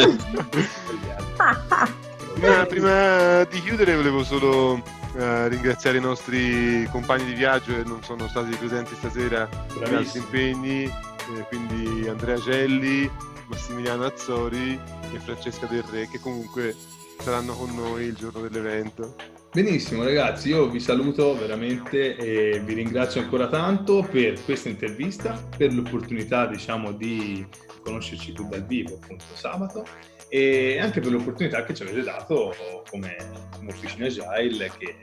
prima, 2.34 2.66
prima 2.66 3.44
di 3.44 3.60
chiudere 3.62 3.94
volevo 3.94 4.22
solo 4.24 5.02
eh, 5.16 5.48
ringraziare 5.48 5.98
i 5.98 6.00
nostri 6.00 6.88
compagni 6.90 7.24
di 7.24 7.34
viaggio 7.34 7.74
che 7.74 7.84
non 7.84 8.02
sono 8.02 8.26
stati 8.28 8.54
presenti 8.56 8.94
stasera 8.96 9.48
per 9.78 9.94
altri 9.94 10.18
impegni, 10.18 10.84
eh, 10.84 11.46
quindi 11.48 12.08
Andrea 12.08 12.36
Gelli, 12.36 13.10
Massimiliano 13.48 14.04
Azzori 14.04 14.78
e 15.12 15.18
Francesca 15.20 15.66
Del 15.66 15.84
Re 15.84 16.08
che 16.08 16.18
comunque 16.20 16.74
saranno 17.18 17.54
con 17.54 17.74
noi 17.74 18.06
il 18.06 18.14
giorno 18.14 18.40
dell'evento. 18.40 19.14
Benissimo 19.52 20.02
ragazzi, 20.02 20.48
io 20.48 20.68
vi 20.68 20.80
saluto 20.80 21.38
veramente 21.38 22.16
e 22.16 22.58
vi 22.58 22.74
ringrazio 22.74 23.20
ancora 23.20 23.46
tanto 23.46 24.02
per 24.10 24.42
questa 24.42 24.68
intervista, 24.68 25.40
per 25.56 25.72
l'opportunità 25.72 26.46
diciamo 26.46 26.90
di 26.90 27.46
conoscerci 27.84 28.32
più 28.32 28.48
dal 28.48 28.64
vivo 28.64 28.98
appunto 29.00 29.24
sabato 29.34 29.86
e 30.34 30.80
anche 30.80 30.98
per 30.98 31.12
l'opportunità 31.12 31.62
che 31.62 31.74
ci 31.74 31.84
avete 31.84 32.02
dato 32.02 32.56
come, 32.90 33.14
come 33.56 33.70
Officina 33.70 34.08
Agile 34.32 34.68
che, 34.76 34.96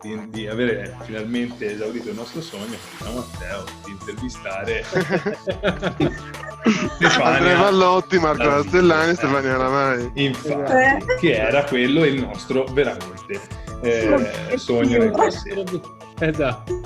di, 0.00 0.28
di, 0.30 0.48
avere 0.48 0.96
finalmente 1.02 1.74
esaurito 1.74 2.08
il 2.08 2.16
nostro 2.16 2.40
sogno, 2.40 2.76
come 2.98 3.14
Matteo, 3.14 3.62
di 3.84 3.92
intervistare 3.92 4.84
Andrea 7.22 7.58
Vallotti, 7.58 8.18
Marco 8.18 8.42
Castellani 8.42 9.12
e 9.12 9.14
Stefania 9.14 9.56
Lamai. 9.56 10.10
Infatti, 10.14 10.72
eh. 10.72 10.98
che 11.20 11.36
era 11.36 11.62
quello 11.62 12.04
il 12.04 12.20
nostro 12.20 12.64
veramente 12.72 13.40
eh, 13.82 14.56
sogno 14.56 14.98
nel 14.98 15.12
passato. 15.12 15.96
Esatto. 16.18 16.80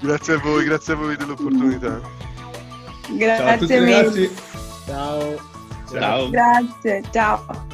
grazie 0.00 0.34
a 0.34 0.38
voi, 0.38 0.64
grazie 0.64 0.92
a 0.92 0.96
voi 0.96 1.16
dell'opportunità. 1.16 2.00
Grazie 3.08 3.80
mille. 3.80 3.96
Ragazzi. 3.96 4.51
Ciao. 4.86 5.36
Ciao. 5.90 6.30
Grazie, 6.30 7.02
ciao. 7.10 7.71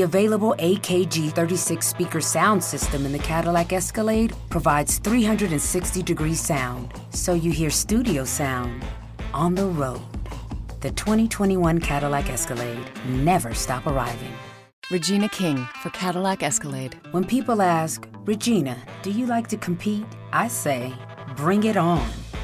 The 0.00 0.04
available 0.04 0.54
AKG 0.58 1.30
36 1.32 1.86
speaker 1.86 2.22
sound 2.22 2.64
system 2.64 3.04
in 3.04 3.12
the 3.12 3.18
Cadillac 3.18 3.74
Escalade 3.74 4.32
provides 4.48 4.96
360 4.96 6.02
degree 6.02 6.32
sound, 6.32 6.94
so 7.10 7.34
you 7.34 7.52
hear 7.52 7.68
studio 7.68 8.24
sound 8.24 8.82
on 9.34 9.54
the 9.54 9.66
road. 9.66 10.00
The 10.80 10.90
2021 10.92 11.80
Cadillac 11.80 12.30
Escalade 12.30 12.82
never 13.08 13.52
stop 13.52 13.86
arriving. 13.86 14.32
Regina 14.90 15.28
King 15.28 15.68
for 15.82 15.90
Cadillac 15.90 16.42
Escalade. 16.42 16.98
When 17.10 17.22
people 17.22 17.60
ask, 17.60 18.08
Regina, 18.24 18.78
do 19.02 19.10
you 19.10 19.26
like 19.26 19.48
to 19.48 19.58
compete? 19.58 20.06
I 20.32 20.48
say, 20.48 20.94
bring 21.36 21.64
it 21.64 21.76
on. 21.76 22.10